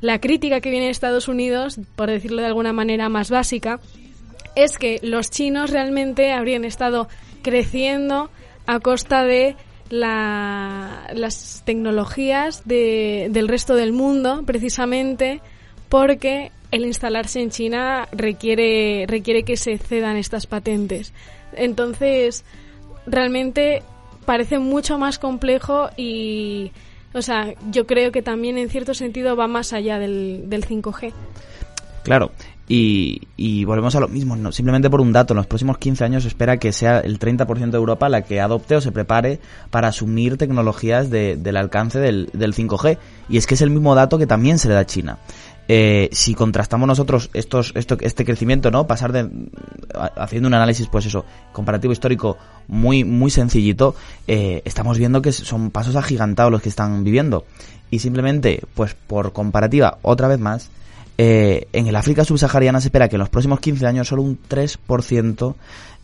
la 0.04 0.20
crítica 0.20 0.60
que 0.60 0.70
viene 0.70 0.88
de 0.88 0.92
Estados 0.92 1.30
Unidos, 1.30 1.80
por 1.96 2.10
decirlo 2.10 2.42
de 2.42 2.48
alguna 2.50 2.74
manera 2.74 3.08
más 3.08 3.32
básica, 3.32 3.80
es 4.54 4.78
que 4.78 5.00
los 5.02 5.30
chinos 5.30 5.70
realmente 5.70 6.34
habrían 6.34 6.66
estado 6.66 7.08
creciendo 7.42 8.30
a 8.68 8.82
costa 8.82 9.24
de 9.24 9.56
las 9.90 11.62
tecnologías 11.64 12.64
del 12.66 13.48
resto 13.48 13.76
del 13.76 13.94
mundo, 13.94 14.44
precisamente 14.46 15.40
porque 15.88 16.52
el 16.72 16.84
instalarse 16.84 17.40
en 17.40 17.52
China 17.52 18.10
requiere 18.12 19.08
que 19.46 19.56
se 19.56 19.78
cedan 19.78 20.18
estas 20.18 20.48
patentes. 20.48 21.14
Entonces, 21.54 22.44
realmente 23.06 23.84
parece 24.26 24.60
mucho 24.60 24.98
más 24.98 25.18
complejo 25.18 25.92
y, 25.96 26.74
o 27.14 27.22
sea, 27.22 27.54
yo 27.72 27.86
creo 27.86 28.12
que 28.12 28.22
también 28.22 28.58
en 28.58 28.70
cierto 28.70 28.94
sentido 28.94 29.36
va 29.36 29.48
más 29.48 29.74
allá 29.74 30.00
del, 30.00 30.50
del 30.50 30.66
5G. 30.66 31.14
Claro, 32.04 32.32
y, 32.68 33.66
volvemos 33.66 33.96
a 33.96 34.00
lo 34.00 34.08
mismo, 34.08 34.36
¿no? 34.36 34.52
simplemente 34.52 34.90
por 34.90 35.02
un 35.02 35.12
dato, 35.12 35.34
en 35.34 35.38
los 35.38 35.48
próximos 35.48 35.78
15 35.78 36.06
años 36.06 36.24
se 36.24 36.30
espera 36.30 36.58
que 36.58 36.72
sea 36.72 37.00
el 37.00 37.20
30% 37.20 37.72
de 37.72 37.78
Europa 37.78 38.08
la 38.08 38.22
que 38.22 38.40
adopte 38.40 38.76
o 38.76 38.82
se 38.82 38.92
prepare 38.92 39.40
para 39.70 39.90
asumir 39.90 40.38
tecnologías 40.38 41.10
del 41.10 41.58
alcance 41.58 42.00
del, 42.00 42.32
5G. 42.32 42.98
Y 43.30 43.38
es 43.38 43.48
que 43.48 43.56
es 43.56 43.62
el 43.62 43.70
mismo 43.70 43.96
dato 43.96 44.18
que 44.18 44.28
también 44.28 44.60
se 44.60 44.70
le 44.70 44.76
da 44.76 44.82
a 44.82 44.86
China. 44.86 45.20
Eh, 45.68 46.10
si 46.12 46.34
contrastamos 46.34 46.88
nosotros 46.88 47.30
estos, 47.34 47.72
esto, 47.76 47.98
este 48.02 48.26
crecimiento, 48.26 48.70
¿no? 48.70 48.86
Pasar 48.86 49.12
de, 49.14 49.30
haciendo 50.18 50.48
un 50.48 50.54
análisis, 50.54 50.88
pues 50.88 51.06
eso, 51.06 51.26
comparativo 51.54 51.94
histórico 51.94 52.38
muy, 52.68 53.04
muy 53.04 53.32
sencillito, 53.32 53.96
eh, 54.28 54.62
estamos 54.66 54.98
viendo 54.98 55.22
que 55.22 55.32
son 55.32 55.72
pasos 55.72 55.96
agigantados 55.96 56.52
los 56.52 56.62
que 56.62 56.70
están 56.70 57.04
viviendo. 57.04 57.46
Y 57.90 58.00
simplemente, 58.00 58.62
pues 58.74 58.96
por 58.96 59.32
comparativa, 59.32 60.00
otra 60.02 60.28
vez 60.28 60.40
más, 60.40 60.70
eh, 61.18 61.68
en 61.74 61.88
el 61.88 61.96
África 61.96 62.26
subsahariana 62.26 62.82
se 62.82 62.88
espera 62.88 63.08
que 63.08 63.16
en 63.16 63.20
los 63.20 63.30
próximos 63.30 63.60
15 63.60 63.86
años 63.86 64.08
solo 64.08 64.24
un 64.24 64.40
3% 64.50 65.56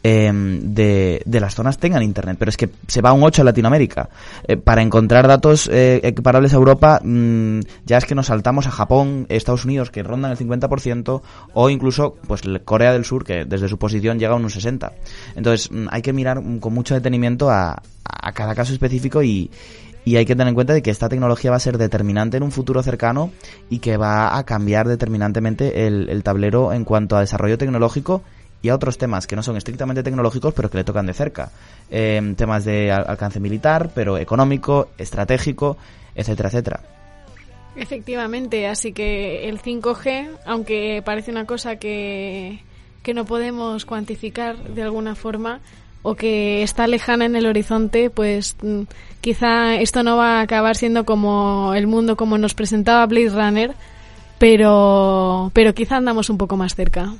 em, 0.04 0.74
de, 0.74 1.22
de, 1.26 1.40
las 1.40 1.56
zonas 1.56 1.78
tengan 1.78 2.04
internet, 2.04 2.38
pero 2.40 2.50
es 2.50 2.58
que 2.58 2.70
se 2.88 3.02
va 3.02 3.14
un 3.14 3.24
8 3.24 3.42
en 3.42 3.46
Latinoamérica. 3.46 4.10
Eh, 4.48 4.58
para 4.58 4.82
encontrar 4.82 5.28
datos 5.28 5.70
eh, 5.72 6.00
equiparables 6.04 6.54
a 6.54 6.58
Europa, 6.58 7.00
mm, 7.04 7.60
ya 7.86 7.98
es 7.98 8.06
que 8.06 8.16
nos 8.16 8.28
saltamos 8.28 8.68
a 8.68 8.72
Japón, 8.72 9.26
Estados 9.30 9.66
Unidos, 9.66 9.92
que 9.92 10.04
rondan 10.04 10.32
el 10.32 10.38
50%, 10.38 11.22
o 11.54 11.70
incluso 11.70 12.16
pues 12.28 12.42
Corea 12.66 12.94
del 12.94 13.06
Sur, 13.06 13.24
que 13.24 13.46
desde 13.46 13.68
su 13.68 13.78
posición 13.78 14.20
llega 14.20 14.34
a 14.34 14.36
un 14.36 14.44
60%. 14.44 14.92
Entonces 15.36 15.72
mm, 15.72 15.88
hay 15.92 16.02
que 16.02 16.14
mirar 16.14 16.42
con 16.60 16.74
mucho 16.74 16.94
detenimiento 16.94 17.50
a, 17.50 17.82
a 18.04 18.32
cada 18.32 18.56
caso 18.56 18.74
específico 18.74 19.24
y, 19.24 19.50
y 20.06 20.16
hay 20.18 20.26
que 20.26 20.34
tener 20.34 20.48
en 20.48 20.56
cuenta 20.56 20.74
de 20.74 20.82
que 20.82 20.92
esta 20.92 21.10
tecnología 21.10 21.52
va 21.52 21.58
a 21.58 21.60
ser 21.60 21.78
determinante 21.78 22.38
en 22.38 22.44
un 22.44 22.52
futuro 22.52 22.82
cercano 22.82 23.32
y 23.70 23.80
que 23.80 23.98
va 23.98 24.38
a 24.38 24.44
cambiar 24.44 24.88
determinantemente 24.88 25.86
el, 25.88 26.24
tablero 26.24 26.74
en 26.74 26.84
cuanto 26.84 27.16
a 27.16 27.22
desarrollo 27.22 27.58
tecnológico 27.58 28.24
y 28.62 28.70
a 28.70 28.76
otros 28.76 28.98
temas 28.98 29.28
que 29.28 29.36
no 29.36 29.44
son 29.44 29.58
estrictamente 29.58 30.04
tecnológicos, 30.04 30.54
pero 30.54 30.70
que 30.70 30.78
le 30.78 30.84
tocan 30.84 31.06
de 31.06 31.14
cerca. 31.14 31.52
Em, 31.90 32.36
temas 32.36 32.66
de 32.66 32.92
alcance 32.92 33.40
militar, 33.40 33.92
pero 33.94 34.18
económico, 34.18 34.90
estratégico, 34.98 35.78
etcétera, 36.16 36.50
etcétera. 36.50 36.80
Efectivamente, 37.76 38.68
así 38.68 38.92
que 38.92 39.48
el 39.48 39.62
5G, 39.62 40.30
aunque 40.46 41.02
parece 41.06 41.32
una 41.32 41.46
cosa 41.46 41.78
que, 41.78 42.60
que 43.04 43.14
no 43.14 43.26
podemos 43.26 43.86
cuantificar 43.86 44.58
de 44.58 44.84
alguna 44.84 45.16
forma, 45.16 45.62
o 46.02 46.16
que 46.16 46.64
está 46.64 46.88
lejana 46.88 47.26
en 47.26 47.36
el 47.36 47.46
horizonte, 47.46 48.10
pues 48.10 48.56
mm, 48.62 48.82
quizá 49.22 49.76
esto 49.76 50.04
no 50.04 50.18
va 50.18 50.40
a 50.40 50.42
acabar 50.42 50.76
siendo 50.76 51.06
como 51.06 51.74
el 51.74 51.88
mundo 51.88 52.16
como 52.16 52.38
nos 52.38 52.54
presentaba 52.54 53.06
Blade 53.06 53.30
Runner, 53.30 53.74
pero, 54.38 55.52
pero 55.54 55.74
quizá 55.74 55.98
andamos 55.98 56.30
un 56.30 56.38
poco 56.38 56.56
más 56.56 56.76
cerca. 56.76 57.14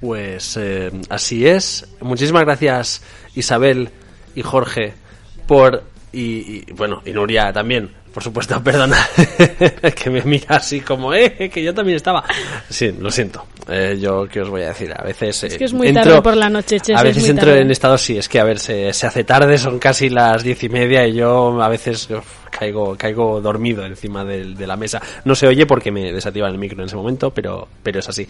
Pues 0.00 0.56
eh, 0.56 0.90
así 1.08 1.46
es. 1.46 1.86
Muchísimas 2.00 2.44
gracias 2.44 3.02
Isabel 3.34 3.90
y 4.34 4.42
Jorge 4.42 4.94
por 5.46 5.84
y, 6.12 6.64
y, 6.70 6.72
bueno 6.72 7.02
y 7.04 7.12
Nuria 7.12 7.52
también 7.52 8.00
por 8.12 8.22
supuesto, 8.22 8.60
perdona, 8.64 8.96
que 9.94 10.10
me 10.10 10.22
mira 10.22 10.56
así 10.56 10.80
como, 10.80 11.14
eh, 11.14 11.50
que 11.52 11.62
yo 11.62 11.72
también 11.72 11.96
estaba. 11.96 12.24
Sí, 12.68 12.92
lo 12.98 13.10
siento. 13.10 13.46
Eh, 13.68 13.98
yo, 14.00 14.26
¿qué 14.26 14.40
os 14.40 14.48
voy 14.48 14.62
a 14.62 14.68
decir? 14.68 14.92
A 14.96 15.02
veces. 15.04 15.44
Es 15.44 15.56
que 15.56 15.64
es 15.64 15.72
muy 15.72 15.92
tarde 15.92 16.20
por 16.20 16.36
la 16.36 16.48
noche, 16.48 16.78
A 16.94 17.02
veces 17.02 17.28
entro 17.28 17.54
en 17.54 17.70
estado, 17.70 17.96
sí, 17.96 18.18
es 18.18 18.28
que 18.28 18.40
a 18.40 18.44
ver, 18.44 18.58
se, 18.58 18.92
se, 18.92 19.06
hace 19.06 19.24
tarde, 19.24 19.58
son 19.58 19.78
casi 19.78 20.08
las 20.08 20.42
diez 20.42 20.62
y 20.64 20.68
media 20.68 21.06
y 21.06 21.14
yo 21.14 21.60
a 21.62 21.68
veces 21.68 22.08
caigo, 22.50 22.96
caigo 22.96 23.40
dormido 23.40 23.84
encima 23.86 24.24
de, 24.24 24.54
de 24.54 24.66
la 24.66 24.76
mesa. 24.76 25.00
No 25.24 25.34
se 25.34 25.46
oye 25.46 25.66
porque 25.66 25.92
me 25.92 26.12
desactivan 26.12 26.52
el 26.52 26.58
micro 26.58 26.80
en 26.80 26.86
ese 26.86 26.96
momento, 26.96 27.30
pero, 27.30 27.68
pero 27.82 28.00
es 28.00 28.08
así. 28.08 28.26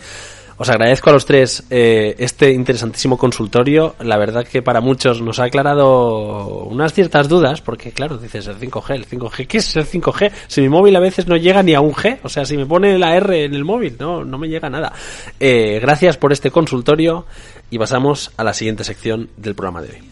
Os 0.61 0.69
agradezco 0.69 1.09
a 1.09 1.15
los 1.15 1.25
tres 1.25 1.65
eh, 1.71 2.15
este 2.19 2.53
interesantísimo 2.53 3.17
consultorio. 3.17 3.95
La 4.01 4.19
verdad 4.19 4.47
que 4.47 4.61
para 4.61 4.83
muchos 4.83 5.23
nos 5.23 5.39
ha 5.39 5.45
aclarado 5.45 6.65
unas 6.65 6.93
ciertas 6.93 7.31
dudas, 7.31 7.63
porque 7.63 7.93
claro, 7.93 8.19
dices 8.19 8.47
el 8.47 8.59
5G, 8.59 8.95
el 8.95 9.09
5G, 9.09 9.47
¿qué 9.47 9.57
es 9.57 9.75
el 9.77 9.87
5G? 9.87 10.31
Si 10.49 10.61
mi 10.61 10.69
móvil 10.69 10.95
a 10.97 11.01
veces 11.01 11.27
no 11.27 11.39
llega 11.39 11.63
ni 11.63 11.73
a 11.73 11.81
un 11.81 11.95
G, 11.95 12.19
o 12.23 12.29
sea, 12.29 12.45
si 12.45 12.59
me 12.59 12.67
pone 12.67 12.99
la 12.99 13.17
R 13.17 13.47
en 13.47 13.55
el 13.55 13.65
móvil, 13.65 13.97
no, 13.99 14.23
no 14.23 14.37
me 14.37 14.49
llega 14.49 14.69
nada. 14.69 14.93
Eh, 15.41 15.79
gracias 15.81 16.19
por 16.19 16.31
este 16.31 16.51
consultorio 16.51 17.25
y 17.71 17.79
pasamos 17.79 18.31
a 18.37 18.45
la 18.45 18.53
siguiente 18.53 18.85
sección 18.85 19.31
del 19.39 19.55
programa 19.55 19.81
de 19.81 19.89
hoy. 19.89 20.11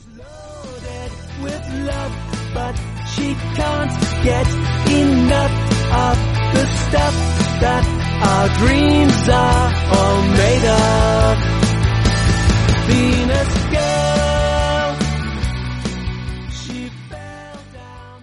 Our 8.21 8.49
dreams 8.59 9.29
are 9.29 9.73
all 9.97 10.23
made 10.23 10.65
of 10.65 11.39
Venus 12.89 13.53
girl. 13.71 14.97
She 16.51 16.89
fell 17.09 17.61
down 17.73 18.21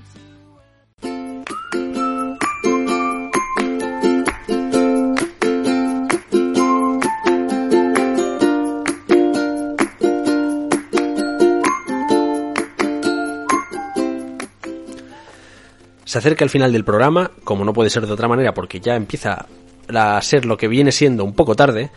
Se 16.06 16.18
acerca 16.18 16.44
el 16.44 16.50
final 16.50 16.72
del 16.72 16.84
programa, 16.84 17.32
como 17.44 17.64
no 17.64 17.74
puede 17.74 17.90
ser 17.90 18.06
de 18.06 18.14
otra 18.14 18.28
manera, 18.28 18.54
porque 18.54 18.80
ya 18.80 18.96
empieza 18.96 19.48
a 19.94 20.22
ser 20.22 20.46
lo 20.46 20.58
que 20.58 20.68
viene 20.68 20.92
siendo 20.92 21.24
un 21.24 21.34
poco 21.34 21.56
tarde, 21.56 21.92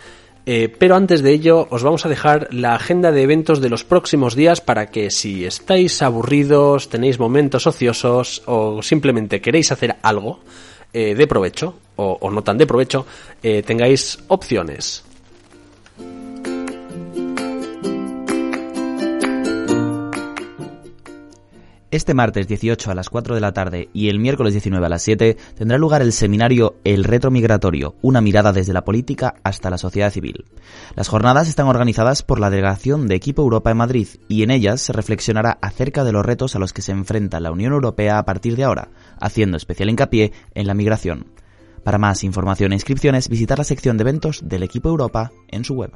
eh, 0.47 0.75
pero 0.79 0.97
antes 0.97 1.23
de 1.23 1.33
ello 1.33 1.67
os 1.71 1.83
vamos 1.83 2.07
a 2.07 2.09
dejar 2.09 2.49
la 2.53 2.75
agenda 2.75 3.13
de 3.13 3.23
eventos 3.23 3.61
de 3.61 3.69
los 3.69 3.85
próximos 3.85 4.35
días 4.35 4.63
para 4.63 4.87
que 4.87 5.11
si 5.11 5.45
estáis 5.45 6.01
aburridos, 6.01 6.89
tenéis 6.89 7.19
momentos 7.19 7.67
ociosos 7.67 8.43
o 8.47 8.83
simplemente 8.83 9.43
queréis 9.43 9.73
hacer 9.73 9.97
algo 10.03 10.41
eh, 10.95 11.15
de 11.15 11.27
provecho 11.27 11.75
o, 11.97 12.31
no 12.31 12.43
tan 12.43 12.57
de 12.57 12.67
provecho, 12.67 13.05
eh, 13.43 13.63
tengáis 13.63 14.21
opciones. 14.29 15.05
Este 21.91 22.13
martes 22.13 22.47
18 22.47 22.91
a 22.91 22.95
las 22.95 23.09
4 23.09 23.35
de 23.35 23.41
la 23.41 23.55
tarde 23.55 23.89
y 23.95 24.11
el 24.11 24.19
miércoles 24.19 24.53
19 24.53 24.85
a 24.85 24.91
las 24.91 25.01
7 25.01 25.39
tendrá 25.57 25.79
lugar 25.79 26.03
el 26.03 26.13
seminario 26.13 26.77
El 26.85 27.03
Retro 27.03 27.31
Migratorio, 27.31 27.95
una 28.03 28.21
mirada 28.21 28.53
desde 28.53 28.75
la 28.75 28.85
política 28.85 29.37
hasta 29.43 29.71
la 29.71 29.79
sociedad 29.79 30.13
civil. 30.13 30.45
Las 30.97 31.09
jornadas 31.09 31.49
están 31.49 31.67
organizadas 31.67 32.23
por 32.23 32.41
la 32.41 32.51
delegación 32.51 33.09
de 33.09 33.15
Equipo 33.15 33.41
Europa 33.41 33.71
en 33.71 33.79
Madrid 33.79 34.07
y 34.29 34.43
en 34.43 34.51
ellas 34.51 34.83
se 34.83 34.93
reflexionará 34.93 35.57
acerca 35.63 36.05
de 36.05 36.13
los 36.13 36.27
retos 36.27 36.55
a 36.55 36.59
los 36.59 36.75
que 36.75 36.83
se 36.83 36.93
enfrenta 36.93 37.41
la 37.41 37.53
Unión 37.53 37.73
Europea 37.73 38.19
a 38.19 38.25
partir 38.27 38.55
de 38.55 38.65
ahora, 38.65 38.91
haciendo 39.19 39.57
especial 39.57 39.89
hincapié 39.89 40.33
en 40.53 40.67
la 40.67 40.75
migración. 40.75 41.33
Para 41.85 41.97
más 41.97 42.23
información 42.23 42.73
e 42.73 42.77
inscripciones, 42.77 43.31
visitar 43.31 43.57
la 43.57 43.65
sección 43.65 43.97
de 43.97 44.03
eventos 44.03 44.47
del 44.47 44.63
Equipo 44.63 44.91
Europa 44.91 45.33
en 45.49 45.65
su 45.65 45.73
web. 45.73 45.93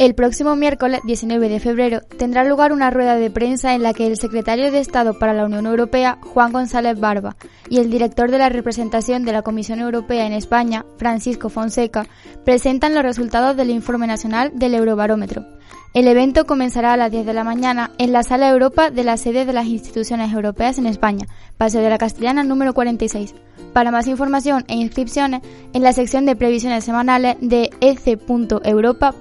El 0.00 0.14
próximo 0.14 0.56
miércoles 0.56 1.02
19 1.04 1.50
de 1.50 1.60
febrero 1.60 2.00
tendrá 2.16 2.42
lugar 2.44 2.72
una 2.72 2.90
rueda 2.90 3.16
de 3.16 3.30
prensa 3.30 3.74
en 3.74 3.82
la 3.82 3.92
que 3.92 4.06
el 4.06 4.16
secretario 4.16 4.72
de 4.72 4.78
Estado 4.78 5.18
para 5.18 5.34
la 5.34 5.44
Unión 5.44 5.66
Europea, 5.66 6.16
Juan 6.22 6.52
González 6.52 6.98
Barba, 6.98 7.36
y 7.68 7.80
el 7.80 7.90
director 7.90 8.30
de 8.30 8.38
la 8.38 8.48
representación 8.48 9.26
de 9.26 9.32
la 9.32 9.42
Comisión 9.42 9.78
Europea 9.78 10.26
en 10.26 10.32
España, 10.32 10.86
Francisco 10.96 11.50
Fonseca, 11.50 12.06
presentan 12.46 12.94
los 12.94 13.02
resultados 13.02 13.58
del 13.58 13.68
informe 13.68 14.06
nacional 14.06 14.52
del 14.54 14.74
Eurobarómetro. 14.74 15.44
El 15.92 16.06
evento 16.06 16.46
comenzará 16.46 16.92
a 16.92 16.96
las 16.96 17.10
10 17.10 17.26
de 17.26 17.34
la 17.34 17.42
mañana 17.42 17.90
en 17.98 18.12
la 18.12 18.22
Sala 18.22 18.48
Europa 18.48 18.90
de 18.90 19.02
la 19.02 19.16
sede 19.16 19.44
de 19.44 19.52
las 19.52 19.66
instituciones 19.66 20.32
europeas 20.32 20.78
en 20.78 20.86
España, 20.86 21.26
Paseo 21.58 21.82
de 21.82 21.90
la 21.90 21.98
Castellana 21.98 22.44
número 22.44 22.74
46. 22.74 23.34
Para 23.72 23.90
más 23.90 24.06
información 24.06 24.64
e 24.68 24.76
inscripciones, 24.76 25.42
en 25.72 25.82
la 25.82 25.92
sección 25.92 26.26
de 26.26 26.36
previsiones 26.36 26.84
semanales 26.84 27.36
de 27.40 27.70
ec.europa.eu 27.80 29.18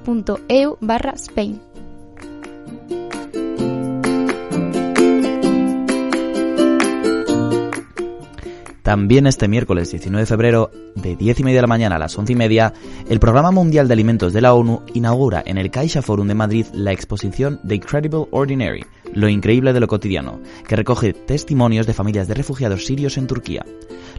barra 0.79 1.13
Spain. 1.13 1.68
También 8.89 9.27
este 9.27 9.47
miércoles 9.47 9.91
19 9.91 10.23
de 10.23 10.25
febrero, 10.25 10.71
de 10.95 11.15
10 11.15 11.41
y 11.41 11.43
media 11.43 11.57
de 11.57 11.61
la 11.61 11.67
mañana 11.67 11.97
a 11.97 11.99
las 11.99 12.17
11 12.17 12.33
y 12.33 12.35
media, 12.35 12.73
el 13.07 13.19
Programa 13.19 13.51
Mundial 13.51 13.87
de 13.87 13.93
Alimentos 13.93 14.33
de 14.33 14.41
la 14.41 14.55
ONU 14.55 14.81
inaugura 14.95 15.43
en 15.45 15.59
el 15.59 15.69
Caixa 15.69 16.01
Forum 16.01 16.27
de 16.27 16.33
Madrid 16.33 16.65
la 16.73 16.91
exposición 16.91 17.59
The 17.67 17.75
Incredible 17.75 18.25
Ordinary, 18.31 18.83
lo 19.13 19.29
increíble 19.29 19.73
de 19.73 19.79
lo 19.79 19.87
cotidiano, 19.87 20.39
que 20.67 20.75
recoge 20.75 21.13
testimonios 21.13 21.85
de 21.85 21.93
familias 21.93 22.27
de 22.27 22.33
refugiados 22.33 22.87
sirios 22.87 23.19
en 23.19 23.27
Turquía. 23.27 23.63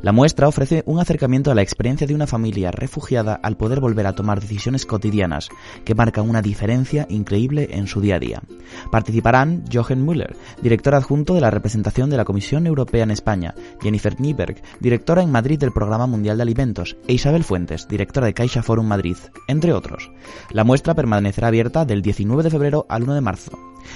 La 0.02 0.12
muestra 0.12 0.48
ofrece 0.48 0.82
un 0.86 0.98
acercamiento 0.98 1.50
a 1.50 1.54
la 1.54 1.60
experiencia 1.60 2.06
de 2.06 2.14
una 2.14 2.26
familia 2.26 2.70
refugiada 2.70 3.34
al 3.34 3.58
poder 3.58 3.80
volver 3.80 4.06
a 4.06 4.14
tomar 4.14 4.40
decisiones 4.40 4.86
cotidianas 4.86 5.50
que 5.84 5.94
marcan 5.94 6.28
una 6.28 6.40
diferencia 6.40 7.06
increíble 7.10 7.68
en 7.72 7.86
su 7.86 8.00
día 8.00 8.16
a 8.16 8.18
día. 8.18 8.42
Participarán 8.90 9.64
Jochen 9.70 10.02
Müller, 10.02 10.36
director 10.62 10.94
adjunto 10.94 11.34
de 11.34 11.42
la 11.42 11.50
representación 11.50 12.08
de 12.08 12.16
la 12.16 12.24
Comisión 12.24 12.66
Europea 12.66 13.02
en 13.02 13.10
España, 13.10 13.54
Jennifer 13.82 14.18
Nieberg, 14.18 14.59
directora 14.80 15.22
en 15.22 15.30
Madrid 15.30 15.58
del 15.58 15.72
Programa 15.72 16.06
Mundial 16.06 16.36
de 16.36 16.42
Alimentos, 16.42 16.96
e 17.06 17.14
Isabel 17.14 17.44
Fuentes, 17.44 17.88
directora 17.88 18.26
de 18.26 18.34
Caixa 18.34 18.62
Forum 18.62 18.86
Madrid, 18.86 19.16
entre 19.48 19.72
otros. 19.72 20.10
La 20.50 20.64
muestra 20.64 20.94
permanecerá 20.94 21.48
abierta 21.48 21.84
del 21.84 22.02
19 22.02 22.42
de 22.42 22.50
febrero 22.50 22.86
al 22.88 23.02
1 23.02 23.14
de 23.14 23.20
marzo. 23.20 23.52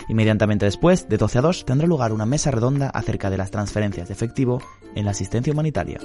Inmediatamente 0.09 0.65
después, 0.65 1.09
de 1.09 1.17
12 1.17 1.39
a 1.39 1.43
2, 1.43 1.65
tendrá 1.65 1.87
lugar 1.87 2.13
una 2.13 2.27
mesa 2.27 2.51
redonda 2.51 2.89
acerca 2.89 3.31
de 3.31 3.39
las 3.39 3.51
transferencias 3.51 4.09
de 4.09 4.15
efectivo 4.15 4.63
en 4.95 5.05
la 5.05 5.13
asistencia 5.13 5.53
humanitaria. 5.53 5.99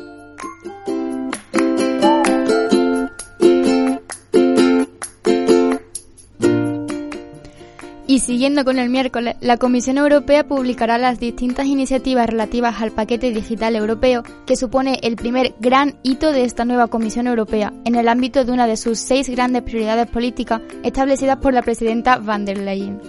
Y 8.10 8.22
siguiendo 8.22 8.66
con 8.66 8.80
el 8.80 8.90
miércoles, 8.90 9.36
la 9.40 9.58
Comisión 9.58 10.00
Europea 10.00 10.48
publicará 10.48 10.98
las 10.98 11.20
distintas 11.20 11.68
iniciativas 11.68 12.26
relativas 12.26 12.82
al 12.82 12.90
paquete 12.90 13.30
digital 13.30 13.76
europeo, 13.76 14.24
que 14.48 14.56
supone 14.56 14.98
el 15.04 15.16
primer 15.16 15.54
gran 15.60 16.00
hito 16.02 16.32
de 16.32 16.44
esta 16.44 16.66
nueva 16.66 16.88
Comisión 16.88 17.28
Europea, 17.28 17.72
en 17.86 17.94
el 17.94 18.08
ámbito 18.08 18.44
de 18.44 18.52
una 18.52 18.66
de 18.66 18.78
sus 18.78 18.98
seis 18.98 19.30
grandes 19.30 19.62
prioridades 19.62 20.08
políticas 20.08 20.60
establecidas 20.82 21.38
por 21.38 21.54
la 21.54 21.62
presidenta 21.62 22.18
van 22.18 22.46
der 22.46 22.58
Leyen. 22.58 23.00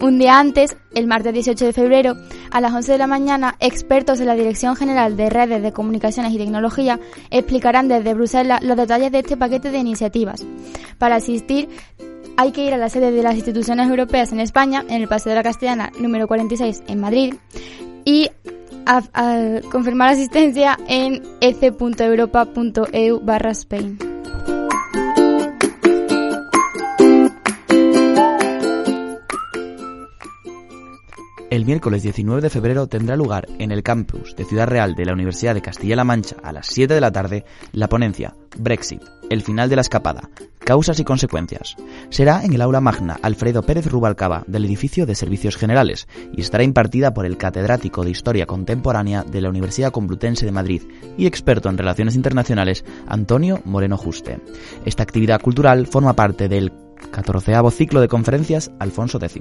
Un 0.00 0.20
día 0.20 0.38
antes, 0.38 0.76
el 0.94 1.08
martes 1.08 1.34
18 1.34 1.64
de 1.64 1.72
febrero, 1.72 2.14
a 2.52 2.60
las 2.60 2.72
11 2.72 2.92
de 2.92 2.98
la 2.98 3.08
mañana, 3.08 3.56
expertos 3.58 4.20
de 4.20 4.26
la 4.26 4.36
Dirección 4.36 4.76
General 4.76 5.16
de 5.16 5.30
Redes 5.30 5.60
de 5.60 5.72
Comunicaciones 5.72 6.32
y 6.32 6.38
Tecnología 6.38 7.00
explicarán 7.32 7.88
desde 7.88 8.14
Bruselas 8.14 8.62
los 8.62 8.76
detalles 8.76 9.10
de 9.10 9.18
este 9.18 9.36
paquete 9.36 9.72
de 9.72 9.78
iniciativas. 9.78 10.46
Para 10.98 11.16
asistir, 11.16 11.68
hay 12.38 12.52
que 12.52 12.64
ir 12.64 12.72
a 12.72 12.78
la 12.78 12.88
sede 12.88 13.10
de 13.10 13.20
las 13.20 13.34
instituciones 13.34 13.88
europeas 13.88 14.30
en 14.30 14.38
España, 14.38 14.84
en 14.88 15.02
el 15.02 15.08
Paseo 15.08 15.30
de 15.30 15.36
la 15.36 15.42
Castellana 15.42 15.90
número 15.98 16.28
46 16.28 16.84
en 16.86 17.00
Madrid, 17.00 17.34
y 18.04 18.30
confirmar 19.72 20.10
asistencia 20.10 20.78
en 20.86 21.20
ec.europa.eu 21.40 23.20
barra 23.20 23.50
Spain. 23.50 24.07
El 31.50 31.64
miércoles 31.64 32.02
19 32.02 32.42
de 32.42 32.50
febrero 32.50 32.88
tendrá 32.88 33.16
lugar 33.16 33.48
en 33.58 33.72
el 33.72 33.82
campus 33.82 34.36
de 34.36 34.44
Ciudad 34.44 34.66
Real 34.66 34.94
de 34.94 35.06
la 35.06 35.14
Universidad 35.14 35.54
de 35.54 35.62
Castilla-La 35.62 36.04
Mancha 36.04 36.36
a 36.42 36.52
las 36.52 36.66
7 36.66 36.92
de 36.92 37.00
la 37.00 37.10
tarde 37.10 37.46
la 37.72 37.88
ponencia 37.88 38.34
Brexit, 38.58 39.02
el 39.30 39.40
final 39.40 39.70
de 39.70 39.76
la 39.76 39.80
escapada, 39.80 40.28
causas 40.58 41.00
y 41.00 41.04
consecuencias. 41.04 41.76
Será 42.10 42.44
en 42.44 42.52
el 42.52 42.60
aula 42.60 42.82
magna 42.82 43.18
Alfredo 43.22 43.62
Pérez 43.62 43.86
Rubalcaba 43.86 44.44
del 44.46 44.66
edificio 44.66 45.06
de 45.06 45.14
Servicios 45.14 45.56
Generales 45.56 46.06
y 46.34 46.42
estará 46.42 46.64
impartida 46.64 47.14
por 47.14 47.24
el 47.24 47.38
catedrático 47.38 48.04
de 48.04 48.10
Historia 48.10 48.44
Contemporánea 48.44 49.22
de 49.22 49.40
la 49.40 49.48
Universidad 49.48 49.90
Complutense 49.90 50.44
de 50.44 50.52
Madrid 50.52 50.82
y 51.16 51.24
experto 51.24 51.70
en 51.70 51.78
relaciones 51.78 52.14
internacionales 52.14 52.84
Antonio 53.06 53.62
Moreno 53.64 53.96
Juste. 53.96 54.38
Esta 54.84 55.02
actividad 55.02 55.40
cultural 55.40 55.86
forma 55.86 56.12
parte 56.12 56.46
del 56.46 56.74
14 57.10 57.54
ciclo 57.70 58.02
de 58.02 58.08
conferencias 58.08 58.70
Alfonso 58.78 59.18
X. 59.18 59.40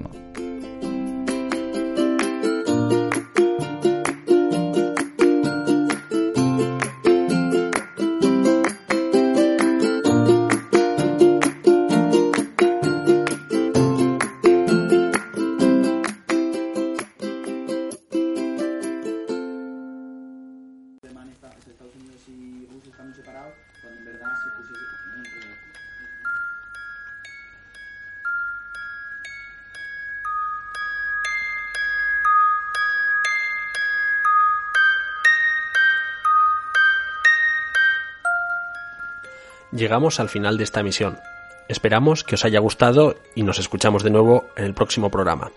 Llegamos 39.77 40.19
al 40.19 40.27
final 40.27 40.57
de 40.57 40.63
esta 40.63 40.79
emisión. 40.79 41.19
Esperamos 41.67 42.23
que 42.23 42.33
os 42.33 42.43
haya 42.45 42.59
gustado 42.59 43.15
y 43.35 43.43
nos 43.43 43.59
escuchamos 43.59 44.01
de 44.01 44.09
nuevo 44.09 44.45
en 44.55 44.65
el 44.65 44.73
próximo 44.73 45.11
programa. 45.11 45.51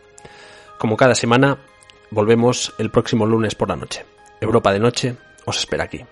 Como 0.77 0.99
cada 0.99 1.14
semana, 1.14 1.57
volvemos 2.11 2.75
el 2.77 2.91
próximo 2.91 3.25
lunes 3.25 3.55
por 3.55 3.71
la 3.71 3.77
noche. 3.77 4.05
Europa 4.39 4.73
de 4.73 4.79
Noche 4.79 5.16
os 5.47 5.57
espera 5.57 5.85
aquí. 5.85 6.05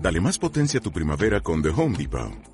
Dale 0.00 0.20
más 0.20 0.38
potencia 0.40 0.80
a 0.80 0.82
tu 0.82 0.90
primavera 0.90 1.40
con 1.40 1.62
The 1.62 1.68
Home 1.68 1.96
Depot. 1.96 2.53